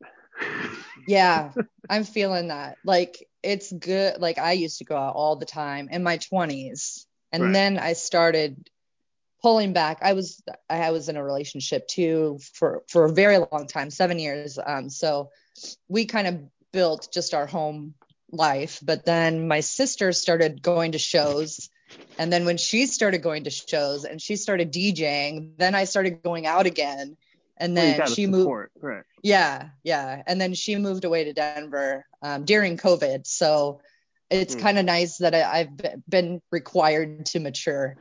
Yeah, 1.07 1.51
I'm 1.89 2.03
feeling 2.03 2.47
that. 2.49 2.77
Like 2.83 3.27
it's 3.43 3.71
good. 3.71 4.19
Like 4.19 4.37
I 4.37 4.53
used 4.53 4.79
to 4.79 4.85
go 4.85 4.95
out 4.97 5.15
all 5.15 5.35
the 5.35 5.45
time 5.45 5.89
in 5.91 6.03
my 6.03 6.17
20s, 6.17 7.05
and 7.31 7.43
Right. 7.43 7.53
then 7.53 7.77
I 7.77 7.93
started 7.93 8.69
pulling 9.41 9.73
back. 9.73 9.99
I 10.01 10.13
was 10.13 10.41
I 10.69 10.91
was 10.91 11.09
in 11.09 11.17
a 11.17 11.23
relationship 11.23 11.87
too 11.87 12.39
for 12.53 12.83
for 12.89 13.05
a 13.05 13.13
very 13.13 13.37
long 13.37 13.67
time, 13.67 13.91
seven 13.91 14.19
years. 14.19 14.57
Um, 14.63 14.89
so 14.89 15.29
we 15.87 16.05
kind 16.05 16.27
of 16.27 16.41
built 16.71 17.09
just 17.13 17.33
our 17.33 17.45
home 17.47 17.93
life. 18.31 18.79
But 18.83 19.05
then 19.05 19.47
my 19.47 19.61
sister 19.61 20.11
started 20.11 20.61
going 20.61 20.93
to 20.93 20.99
shows. 20.99 21.69
And 22.17 22.31
then 22.31 22.45
when 22.45 22.57
she 22.57 22.85
started 22.87 23.21
going 23.21 23.43
to 23.43 23.49
shows 23.49 24.05
and 24.05 24.21
she 24.21 24.37
started 24.37 24.71
DJing, 24.73 25.57
then 25.57 25.75
I 25.75 25.83
started 25.83 26.23
going 26.23 26.45
out 26.45 26.65
again. 26.65 27.17
And 27.57 27.75
then 27.77 27.97
gotta 27.97 28.11
she 28.13 28.27
moved 28.27 28.69
right? 28.81 29.03
yeah, 29.23 29.69
yeah. 29.83 30.21
And 30.27 30.39
then 30.41 30.53
she 30.53 30.75
moved 30.75 31.05
away 31.05 31.23
to 31.25 31.33
Denver 31.33 32.05
um, 32.21 32.43
during 32.45 32.77
COVID. 32.77 33.25
So 33.25 33.81
it's 34.29 34.55
Mm. 34.55 34.59
kind 34.59 34.79
of 34.79 34.85
nice 34.85 35.17
that 35.19 35.33
I, 35.35 35.59
I've 35.59 36.01
been 36.09 36.41
required 36.51 37.25
to 37.27 37.39
mature 37.39 37.95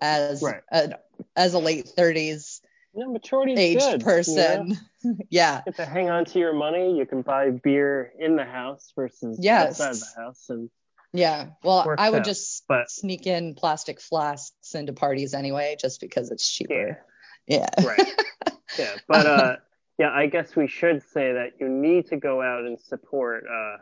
as 0.00 0.42
Right. 0.42 0.62
a, 0.70 0.94
as 1.34 1.54
a 1.54 1.58
late 1.58 1.90
30s 1.96 2.60
Yeah, 2.94 3.06
maturity 3.06 3.52
is 3.54 3.58
aged 3.58 3.80
good. 3.80 3.92
you 3.92 3.98
know? 3.98 4.04
person. 4.04 4.78
yeah, 5.30 5.62
get 5.64 5.76
to 5.76 5.86
hang 5.86 6.10
on 6.10 6.24
to 6.26 6.38
your 6.38 6.52
money. 6.52 6.96
You 6.96 7.06
can 7.06 7.22
buy 7.22 7.50
beer 7.50 8.12
in 8.18 8.36
the 8.36 8.44
house 8.44 8.92
versus 8.94 9.38
Yes. 9.42 9.80
outside 9.80 9.96
the 9.96 10.20
house, 10.22 10.46
and 10.48 10.70
yeah. 11.14 11.48
Well, 11.64 11.94
I 11.98 12.08
would 12.10 12.20
out, 12.20 12.24
just 12.24 12.64
but- 12.68 12.90
sneak 12.90 13.26
in 13.26 13.54
plastic 13.54 14.00
flasks 14.00 14.74
into 14.74 14.92
parties 14.92 15.34
anyway, 15.34 15.76
just 15.80 16.00
because 16.00 16.30
it's 16.30 16.48
cheaper. 16.48 17.04
Yeah. 17.48 17.68
right, 17.84 18.22
yeah. 18.78 18.96
But 19.08 19.26
uh, 19.26 19.56
yeah, 19.98 20.10
I 20.10 20.26
guess 20.26 20.54
we 20.56 20.66
should 20.66 21.02
say 21.02 21.32
that 21.32 21.52
you 21.60 21.68
need 21.68 22.06
to 22.08 22.16
go 22.16 22.40
out 22.42 22.64
and 22.64 22.80
support 22.80 23.44
uh, 23.50 23.76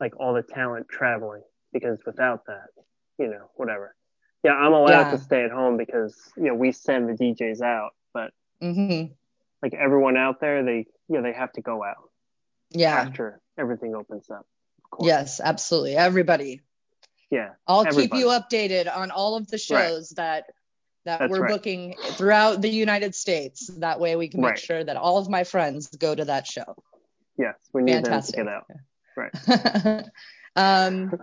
like 0.00 0.18
all 0.18 0.34
the 0.34 0.42
talent 0.42 0.88
traveling 0.88 1.42
because 1.72 1.98
without 2.04 2.46
that, 2.46 2.68
you 3.18 3.28
know, 3.28 3.50
whatever. 3.54 3.94
Yeah, 4.44 4.52
I'm 4.52 4.72
allowed 4.72 5.06
Yeah. 5.06 5.10
to 5.12 5.18
stay 5.18 5.44
at 5.44 5.50
home 5.50 5.76
because 5.76 6.16
you 6.36 6.44
know 6.44 6.54
we 6.54 6.72
send 6.72 7.08
the 7.08 7.12
DJs 7.14 7.60
out, 7.62 7.90
but 8.12 8.32
hmm 8.60 9.04
like 9.62 9.74
everyone 9.74 10.16
out 10.16 10.40
there, 10.40 10.64
they 10.64 10.86
you 11.08 11.16
know 11.16 11.22
they 11.22 11.32
have 11.32 11.52
to 11.52 11.60
go 11.60 11.84
out 11.84 12.10
Yeah. 12.70 12.96
after 12.96 13.40
everything 13.56 13.94
opens 13.94 14.28
up. 14.30 14.46
Of 14.84 14.90
course. 14.90 15.06
Yes, 15.06 15.40
absolutely. 15.42 15.96
Everybody. 15.96 16.60
Yeah. 17.30 17.50
I'll 17.66 17.86
keep 17.86 18.12
you 18.12 18.26
updated 18.26 18.94
on 18.94 19.10
all 19.10 19.36
of 19.36 19.46
the 19.48 19.56
shows 19.58 20.10
that 20.10 20.46
that 21.04 21.18
That's 21.18 21.30
we're 21.30 21.40
right. 21.40 21.50
booking 21.50 21.96
throughout 22.12 22.60
the 22.60 22.68
United 22.68 23.14
States. 23.14 23.66
That 23.78 23.98
way 24.00 24.16
we 24.16 24.28
can 24.28 24.40
make 24.40 24.50
Right. 24.50 24.58
sure 24.58 24.84
that 24.84 24.96
all 24.96 25.18
of 25.18 25.28
my 25.28 25.44
friends 25.44 25.88
go 25.88 26.14
to 26.14 26.24
that 26.26 26.46
show. 26.46 26.76
Yes, 27.38 27.54
we 27.72 27.82
need 27.82 28.04
Fantastic. 28.04 28.36
them 28.36 28.46
to 28.46 28.52
get 28.52 28.54
out. 28.54 30.04
Right. 30.04 30.04
um, 30.56 31.18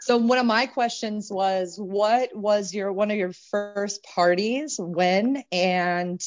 so 0.00 0.18
one 0.18 0.38
of 0.38 0.46
my 0.46 0.66
questions 0.66 1.30
was, 1.30 1.76
what 1.78 2.36
was 2.36 2.72
your 2.72 2.92
one 2.92 3.10
of 3.10 3.16
your 3.16 3.32
first 3.50 4.04
parties? 4.04 4.76
When 4.78 5.42
and 5.50 6.20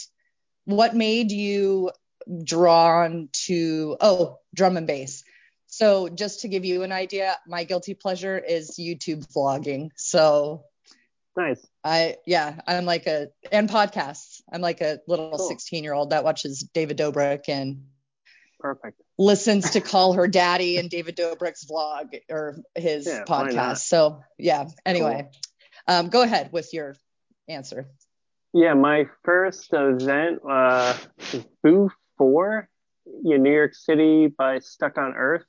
what 0.66 0.95
made 0.95 1.32
you 1.32 1.91
drawn 2.43 3.30
to 3.45 3.97
oh 4.02 4.39
drum 4.54 4.78
and 4.78 4.88
bass? 4.88 5.24
So 5.68 6.10
just 6.10 6.41
to 6.41 6.47
give 6.47 6.66
you 6.66 6.84
an 6.84 6.91
idea, 6.91 7.38
my 7.47 7.64
guilty 7.64 7.93
pleasure 7.93 8.38
is 8.38 8.78
YouTube 8.80 9.26
vlogging. 9.34 9.91
So 9.95 10.64
Nice. 11.38 11.66
I 11.84 12.18
yeah, 12.26 12.60
I'm 12.68 12.86
like 12.86 13.08
a 13.08 13.28
and 13.52 13.70
podcasts. 13.70 14.42
I'm 14.52 14.62
like 14.62 14.82
a 14.82 15.00
little 15.08 15.38
Cool. 15.38 15.48
16 15.48 15.84
year 15.84 15.94
old 15.94 16.10
that 16.10 16.24
watches 16.24 16.68
David 16.74 16.98
Dobrik 16.98 17.48
and 17.48 17.86
Perfect. 18.60 19.02
listens 19.18 19.70
to 19.72 19.82
Call 19.82 20.14
Her 20.14 20.28
Daddy 20.28 20.78
and 20.78 20.90
David 20.90 21.16
Dobrik's 21.16 21.66
vlog 21.66 22.20
or 22.30 22.58
his 22.76 23.08
Yeah, 23.08 23.24
podcast. 23.26 23.80
So 23.80 24.22
yeah. 24.38 24.66
Anyway, 24.86 25.30
um, 25.88 26.10
go 26.10 26.22
ahead 26.24 26.52
with 26.52 26.74
your 26.74 26.96
answer. 27.48 27.88
Yeah, 28.54 28.74
my 28.74 29.06
first 29.24 29.70
event 29.72 30.40
uh, 30.44 30.98
was 31.32 31.46
Boo 31.64 31.92
4 32.18 32.68
in 33.24 33.44
New 33.44 33.54
York 33.54 33.76
City 33.76 34.28
by 34.28 34.60
Stuck 34.60 34.98
on 34.98 35.14
Earth. 35.14 35.46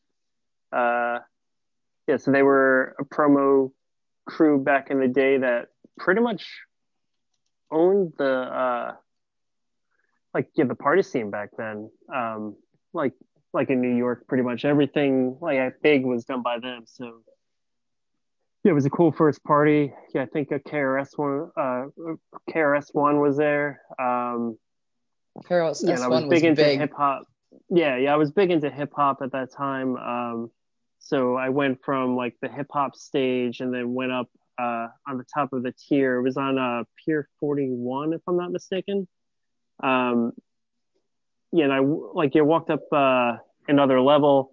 Uh, 0.71 1.21
yeah, 2.07 2.19
so 2.19 2.31
they 2.31 2.43
were 2.43 2.95
a 3.01 3.05
promo 3.05 3.73
crew 4.31 4.63
back 4.63 4.91
in 4.91 5.01
the 5.01 5.09
day 5.09 5.39
that 5.39 5.69
pretty 5.99 6.21
much 6.21 6.47
owned 7.71 8.13
the 8.19 8.33
uh, 8.33 8.93
like 10.33 10.49
yeah 10.55 10.65
the 10.65 10.75
party 10.75 11.03
scene 11.03 11.31
back 11.31 11.51
then. 11.57 11.91
Um, 12.15 12.57
like 12.93 13.13
like 13.53 13.71
in 13.71 13.81
New 13.81 13.97
York, 13.97 14.27
pretty 14.29 14.45
much 14.45 14.65
everything 14.65 15.37
like 15.41 15.83
big 15.83 16.05
was 16.05 16.25
done 16.25 16.43
by 16.43 16.59
them. 16.59 16.85
So 16.87 17.23
yeah, 18.65 18.73
it 18.73 18.75
was 18.75 18.87
a 18.87 18.91
cool 18.91 19.11
first 19.13 19.43
party. 19.43 19.93
Yeah, 20.15 20.23
I 20.23 20.27
think 20.27 20.51
a 20.51 20.59
KRS 20.59 21.17
one, 21.17 21.51
uh, 21.57 21.87
KRS 22.51 22.89
one 22.93 23.21
was 23.21 23.37
there. 23.37 23.81
Um, 23.99 24.59
Carol's 25.49 25.83
yeah, 25.83 25.95
S1 25.95 25.97
and 25.97 26.05
I 26.05 26.09
was 26.09 26.23
was 26.23 26.31
big 26.31 26.45
into 26.45 26.65
hip 26.65 26.93
hop. 26.95 27.25
Yeah, 27.71 27.97
yeah, 27.97 28.13
I 28.13 28.17
was 28.17 28.31
big 28.31 28.51
into 28.51 28.71
hip 28.71 28.93
hop 28.95 29.23
at 29.23 29.33
that 29.33 29.53
time. 29.53 29.97
Um, 29.97 30.51
so 31.01 31.35
I 31.35 31.49
went 31.49 31.83
from 31.83 32.15
like 32.15 32.37
the 32.41 32.49
hip 32.49 32.69
hop 32.71 32.95
stage 32.95 33.61
and 33.61 33.75
then 33.75 33.95
went 33.95 34.13
up 34.13 34.29
uh, 34.59 34.89
on 35.09 35.19
the 35.19 35.25
top 35.25 35.53
of 35.53 35.63
the 35.63 35.73
tier. 35.73 36.17
It 36.17 36.23
was 36.23 36.37
on 36.37 36.59
uh, 36.59 36.85
Pier 37.05 37.29
41, 37.41 38.13
if 38.13 38.21
I'm 38.29 38.37
not 38.37 38.53
mistaken. 38.53 39.09
Um, 39.83 40.33
yeah, 41.53 41.65
and 41.65 41.73
I 41.73 41.81
like 41.81 42.35
you 42.35 42.45
walked 42.45 42.71
up 42.71 42.83
uh, 42.93 43.39
another 43.67 44.01
level. 44.01 44.53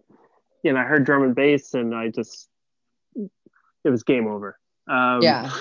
You 0.63 0.73
know, 0.73 0.79
I 0.79 0.83
heard 0.83 1.05
drum 1.05 1.23
and 1.23 1.35
bass, 1.35 1.73
and 1.73 1.93
I 1.93 2.07
just 2.07 2.49
it 3.83 3.89
was 3.89 4.03
game 4.03 4.27
over. 4.27 4.57
Um, 4.87 5.21
Yeah. 5.21 5.51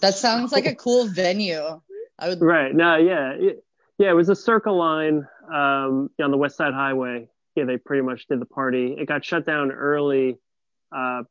That 0.00 0.14
sounds 0.14 0.52
like 0.52 0.66
a 0.66 0.74
cool 0.76 1.06
venue. 1.06 1.80
I 2.18 2.28
would 2.28 2.40
Right. 2.40 2.74
No, 2.74 2.96
yeah. 2.96 3.32
It, 3.32 3.64
yeah, 3.98 4.10
it 4.10 4.14
was 4.14 4.30
a 4.30 4.36
circle 4.36 4.78
line 4.78 5.26
um, 5.52 6.08
on 6.22 6.30
the 6.30 6.36
West 6.36 6.56
Side 6.56 6.72
Highway. 6.72 7.28
Yeah, 7.56 7.64
they 7.64 7.76
pretty 7.76 8.02
much 8.02 8.26
did 8.26 8.40
the 8.40 8.46
party. 8.46 8.96
It 8.98 9.06
got 9.06 9.24
shut 9.24 9.44
down 9.44 9.72
early. 9.72 10.38
Uh, 10.94 11.24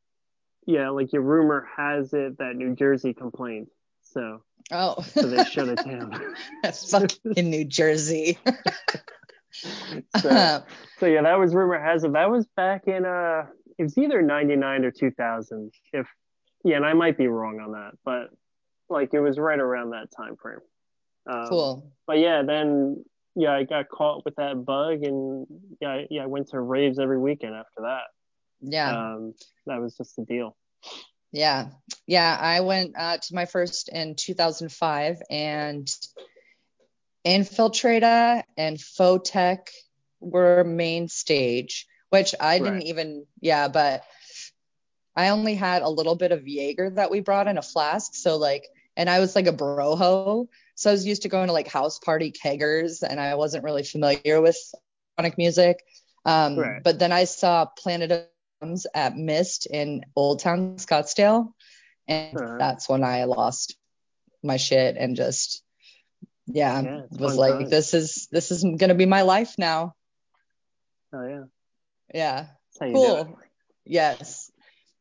yeah, 0.66 0.90
like 0.90 1.14
your 1.14 1.22
rumor 1.22 1.68
has 1.76 2.14
it 2.14 2.38
that 2.38 2.56
New 2.56 2.76
Jersey 2.76 3.14
complained. 3.14 3.68
So, 4.02 4.44
oh 4.72 5.02
so 5.02 5.28
they 5.28 5.44
shut 5.46 5.70
it 5.70 5.84
down. 5.86 6.36
fucking 6.90 7.50
New 7.50 7.66
Jersey. 7.66 8.38
so, 10.18 10.64
so 11.00 11.06
yeah, 11.06 11.22
that 11.22 11.40
was 11.40 11.54
rumor 11.54 11.80
has 11.80 12.04
it. 12.04 12.14
That 12.14 12.30
was 12.30 12.46
back 12.56 12.88
in 12.88 13.06
uh 13.06 13.46
it 13.78 13.84
was 13.84 13.98
either 13.98 14.22
99 14.22 14.86
or 14.86 14.92
2000 14.92 15.72
if 15.94 16.08
yeah, 16.64 16.76
and 16.76 16.86
I 16.86 16.94
might 16.94 17.18
be 17.18 17.28
wrong 17.28 17.60
on 17.62 17.72
that, 17.72 17.92
but 18.04 18.30
like 18.90 19.14
it 19.14 19.22
was 19.22 19.40
right 19.40 19.60
around 19.60 19.92
that 19.92 20.10
time 20.16 20.36
frame. 20.36 20.60
Um, 21.30 21.48
cool. 21.48 21.92
but 22.06 22.20
yeah, 22.20 22.44
then 22.44 23.04
yeah, 23.40 23.54
I 23.56 23.64
got 23.64 23.88
caught 23.90 24.26
with 24.26 24.36
that 24.36 24.66
bug, 24.66 25.04
and 25.04 25.48
yeah, 25.80 25.90
I- 25.90 26.08
yeah, 26.10 26.24
I 26.24 26.26
went 26.28 26.50
to 26.50 26.60
raves 26.60 27.00
every 27.00 27.18
weekend 27.18 27.56
after 27.56 27.82
that. 27.84 28.04
Yeah. 28.62 28.92
Um, 29.14 29.34
that 29.66 29.80
was 29.82 29.96
just 29.96 30.16
the 30.18 30.26
deal. 30.26 30.56
Yeah. 31.32 31.70
Yeah. 32.06 32.38
I 32.40 32.60
went 32.62 32.96
uh, 32.98 33.18
to 33.18 33.36
my 33.36 33.46
first 33.46 33.88
in 33.90 34.16
2005 34.16 35.22
and 35.30 35.90
Infiltrata 37.26 38.44
and 38.58 38.78
Photek 38.78 39.68
were 40.20 40.64
main 40.64 41.08
stage, 41.08 41.88
which 42.10 42.34
I 42.40 42.60
didn't 42.60 42.84
even, 42.84 43.26
yeah, 43.40 43.68
but 43.68 44.04
I 45.16 45.30
only 45.30 45.56
had 45.56 45.82
a 45.82 45.90
little 45.90 46.16
bit 46.16 46.32
of 46.32 46.48
Jaeger 46.48 46.92
that 46.92 47.12
we 47.12 47.20
brought 47.20 47.48
in 47.48 47.58
a 47.58 47.62
flask. 47.62 48.16
So, 48.16 48.38
like, 48.38 48.68
and 48.98 49.10
I 49.10 49.20
was 49.20 49.36
like 49.36 49.48
a 49.48 49.54
broho. 49.54 50.48
So 50.80 50.90
I 50.90 50.94
was 50.94 51.06
used 51.06 51.24
to 51.24 51.28
going 51.30 51.48
to 51.48 51.54
like 51.54 51.68
house 51.68 52.00
party 52.00 52.32
keggers 52.32 53.04
and 53.04 53.20
I 53.20 53.36
wasn't 53.36 53.66
really 53.66 53.84
familiar 53.84 54.40
with 54.40 54.58
electronic 55.18 55.38
music. 55.38 55.84
Um, 56.24 56.56
Right. 56.56 56.82
But 56.82 57.00
then 57.00 57.12
I 57.12 57.26
saw 57.26 57.66
Planet 57.66 58.12
of 58.14 58.26
Drums 58.62 58.88
at 58.96 59.18
Myst 59.18 59.66
in 59.66 60.06
Old 60.16 60.40
Town 60.40 60.78
Scottsdale. 60.78 61.52
And 62.08 62.38
Uh-huh. 62.40 62.56
that's 62.58 62.88
when 62.88 63.04
I 63.04 63.26
lost 63.26 63.76
my 64.42 64.56
shit 64.56 64.96
and 64.96 65.18
just, 65.18 65.64
yeah, 66.48 66.82
Yeah, 66.82 67.02
was 67.12 67.36
like, 67.36 67.58
times. 67.60 67.70
this 67.72 67.94
is, 67.94 68.28
this 68.32 68.50
is 68.50 68.64
going 68.64 68.88
to 68.88 68.96
be 68.96 69.06
my 69.06 69.24
life 69.24 69.56
now. 69.58 69.96
Oh 71.12 71.28
yeah, 71.28 71.44
Yeah. 72.14 72.36
that's 72.46 72.80
how 72.80 72.86
you 72.86 72.94
do 72.94 73.00
it. 73.18 73.26
Cool. 73.26 73.40
Yes. 73.84 74.49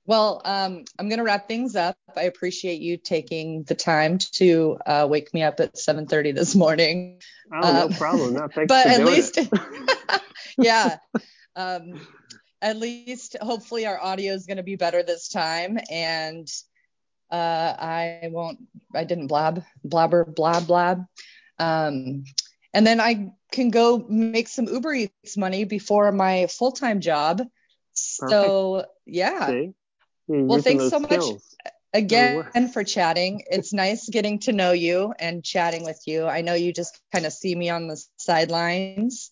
Well, 0.08 0.40
um, 0.46 0.86
I'm 0.98 1.10
going 1.10 1.18
to 1.18 1.22
wrap 1.22 1.48
things 1.48 1.76
up. 1.76 1.94
I 2.16 2.22
appreciate 2.22 2.80
you 2.80 2.96
taking 2.96 3.64
the 3.64 3.74
time 3.74 4.16
to 4.16 4.78
uh, 4.86 5.06
wake 5.08 5.34
me 5.34 5.42
up 5.42 5.60
at 5.60 5.74
7:30 5.74 6.34
this 6.34 6.54
morning. 6.54 7.20
Oh 7.52 7.60
no 7.60 7.84
Um, 7.84 7.92
problem. 7.92 8.32
No, 8.32 8.48
thanks 8.48 8.68
but 8.68 8.86
at 8.86 9.04
least, 9.04 9.38
yeah. 10.58 10.96
Um, 11.54 12.00
at 12.62 12.78
least, 12.78 13.36
hopefully, 13.38 13.84
our 13.84 14.00
audio 14.00 14.32
is 14.32 14.46
going 14.46 14.56
to 14.56 14.62
be 14.62 14.76
better 14.76 15.02
this 15.02 15.28
time, 15.28 15.78
and 15.90 16.48
uh, 17.30 17.74
I 17.78 18.30
won't. 18.32 18.60
I 18.94 19.04
didn't 19.04 19.26
blab, 19.26 19.62
blabber, 19.84 20.24
blab, 20.24 20.66
blab. 20.66 21.04
Um, 21.58 22.24
and 22.72 22.86
then 22.86 22.98
I 22.98 23.32
can 23.52 23.68
go 23.68 24.06
make 24.08 24.48
some 24.48 24.68
Uber 24.68 24.94
Eats 24.94 25.36
money 25.36 25.64
before 25.64 26.10
my 26.12 26.46
full 26.46 26.72
time 26.72 27.00
job. 27.00 27.42
So 27.92 28.86
yeah. 29.04 29.48
See? 29.48 29.74
You're 30.28 30.44
Well, 30.44 30.62
thanks 30.62 30.88
so 30.90 31.00
much 31.00 31.10
skills. 31.10 31.56
again 31.94 32.68
for 32.72 32.84
chatting. 32.84 33.42
It's 33.50 33.72
nice 33.72 34.08
getting 34.08 34.38
to 34.40 34.52
know 34.52 34.72
you 34.72 35.14
and 35.18 35.42
chatting 35.42 35.84
with 35.84 36.00
you. 36.06 36.26
I 36.26 36.42
know 36.42 36.54
you 36.54 36.72
just 36.72 37.00
kind 37.12 37.24
of 37.26 37.32
see 37.32 37.54
me 37.54 37.70
on 37.70 37.88
the 37.88 38.02
sidelines. 38.18 39.30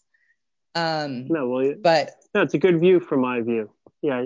Um, 0.74 1.28
No, 1.28 1.48
well, 1.48 1.62
you- 1.62 1.78
but 1.80 2.12
no, 2.34 2.42
it's 2.42 2.54
a 2.54 2.58
good 2.58 2.80
view 2.80 3.00
from 3.00 3.20
my 3.20 3.40
view. 3.40 3.70
Yeah, 4.02 4.24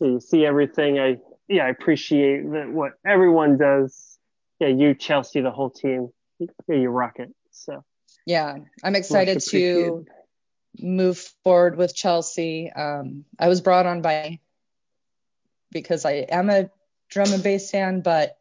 you 0.00 0.20
see 0.20 0.44
everything. 0.46 0.98
I 0.98 1.18
yeah, 1.48 1.66
I 1.66 1.68
appreciate 1.68 2.50
that 2.52 2.68
what 2.70 2.92
everyone 3.04 3.58
does. 3.58 4.18
Yeah, 4.58 4.68
you, 4.68 4.94
Chelsea, 4.94 5.40
the 5.40 5.50
whole 5.50 5.70
team. 5.70 6.12
Yeah, 6.38 6.76
you 6.76 6.88
rock 6.88 7.18
it. 7.18 7.34
So 7.50 7.84
yeah, 8.26 8.56
I'm 8.82 8.94
excited 8.96 9.40
to 9.50 10.06
move 10.78 11.18
forward 11.44 11.76
with 11.76 11.94
Chelsea. 11.94 12.70
Um, 12.72 13.24
I 13.38 13.48
was 13.48 13.60
brought 13.60 13.86
on 13.86 14.02
by 14.02 14.38
because 15.72 16.04
I 16.04 16.12
am 16.12 16.50
a 16.50 16.70
drum 17.10 17.32
and 17.32 17.42
bass 17.42 17.70
fan, 17.70 18.00
but 18.00 18.36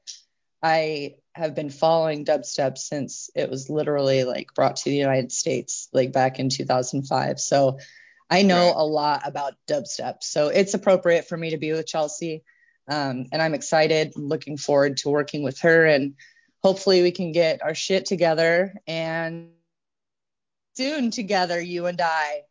I 0.61 1.15
have 1.33 1.55
been 1.55 1.69
following 1.69 2.25
dubstep 2.25 2.77
since 2.77 3.29
it 3.35 3.49
was 3.49 3.69
literally 3.69 4.23
like 4.25 4.53
brought 4.53 4.75
to 4.77 4.89
the 4.89 4.95
United 4.95 5.31
States, 5.31 5.89
like 5.93 6.11
back 6.11 6.39
in 6.39 6.49
2005. 6.49 7.39
So 7.39 7.79
I 8.29 8.43
know 8.43 8.67
Right. 8.67 8.75
a 8.75 8.85
lot 8.85 9.21
about 9.25 9.55
dubstep. 9.67 10.23
So 10.23 10.49
it's 10.49 10.73
appropriate 10.73 11.27
for 11.27 11.37
me 11.37 11.51
to 11.51 11.57
be 11.57 11.71
with 11.71 11.87
Chelsea. 11.87 12.43
Um, 12.87 13.27
and 13.31 13.41
I'm 13.41 13.53
excited, 13.53 14.13
looking 14.15 14.57
forward 14.57 14.97
to 14.97 15.09
working 15.09 15.43
with 15.43 15.59
her. 15.61 15.85
And 15.85 16.15
hopefully 16.61 17.01
we 17.01 17.11
can 17.11 17.31
get 17.31 17.63
our 17.63 17.75
shit 17.75 18.05
together 18.05 18.73
and 18.87 19.49
soon 20.75 21.11
together, 21.11 21.59
you 21.59 21.85
and 21.85 21.99
I. 22.01 22.41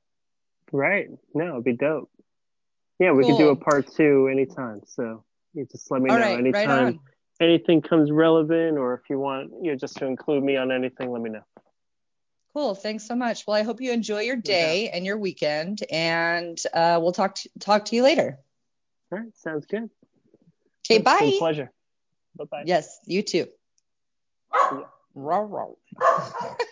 Right. 0.73 1.09
No, 1.35 1.53
it'd 1.53 1.65
be 1.65 1.73
dope. 1.73 2.11
Yeah, 3.01 3.13
we 3.13 3.25
could 3.25 3.39
do 3.39 3.49
a 3.49 3.57
part 3.57 3.91
two 3.93 4.29
anytime. 4.31 4.83
So 4.87 5.25
you 5.55 5.67
just 5.73 5.91
let 5.91 6.03
me 6.03 6.11
All 6.11 6.17
know 6.17 6.23
right, 6.23 6.33
right 6.35 6.39
anytime 6.39 6.87
on. 6.87 7.01
anything 7.41 7.81
comes 7.81 8.13
relevant, 8.13 8.77
or 8.77 8.93
if 8.95 9.09
you 9.09 9.19
want, 9.19 9.51
you 9.63 9.71
know, 9.73 9.77
just 9.77 9.97
to 9.97 10.07
include 10.07 10.45
me 10.45 10.57
on 10.57 10.71
anything, 10.71 11.11
let 11.11 11.23
me 11.23 11.31
know. 11.31 11.41
Cool. 12.53 12.75
Thanks 12.75 13.07
so 13.07 13.17
much. 13.17 13.47
Well, 13.47 13.57
I 13.57 13.63
hope 13.63 13.81
you 13.81 13.91
enjoy 13.93 14.21
your 14.21 14.37
day 14.37 14.91
and 14.91 15.07
your 15.07 15.17
weekend, 15.17 15.83
and 15.91 16.61
uh, 16.75 16.99
we'll 17.01 17.13
talk 17.13 17.37
to, 17.37 17.49
talk 17.59 17.87
to 17.87 17.97
you 17.97 18.03
later. 18.03 18.39
All 19.11 19.19
right, 19.19 19.29
sounds 19.35 19.65
good. 19.65 19.85
Okay, 19.85 20.97
It's 20.97 21.05
been 21.05 21.29
a 21.29 21.31
bye. 21.31 21.37
pleasure. 21.39 21.73
Bye 22.37 22.45
bye. 22.51 22.65
Yes, 22.67 22.99
you 23.07 23.23
too. 23.23 23.47
row. 25.15 25.79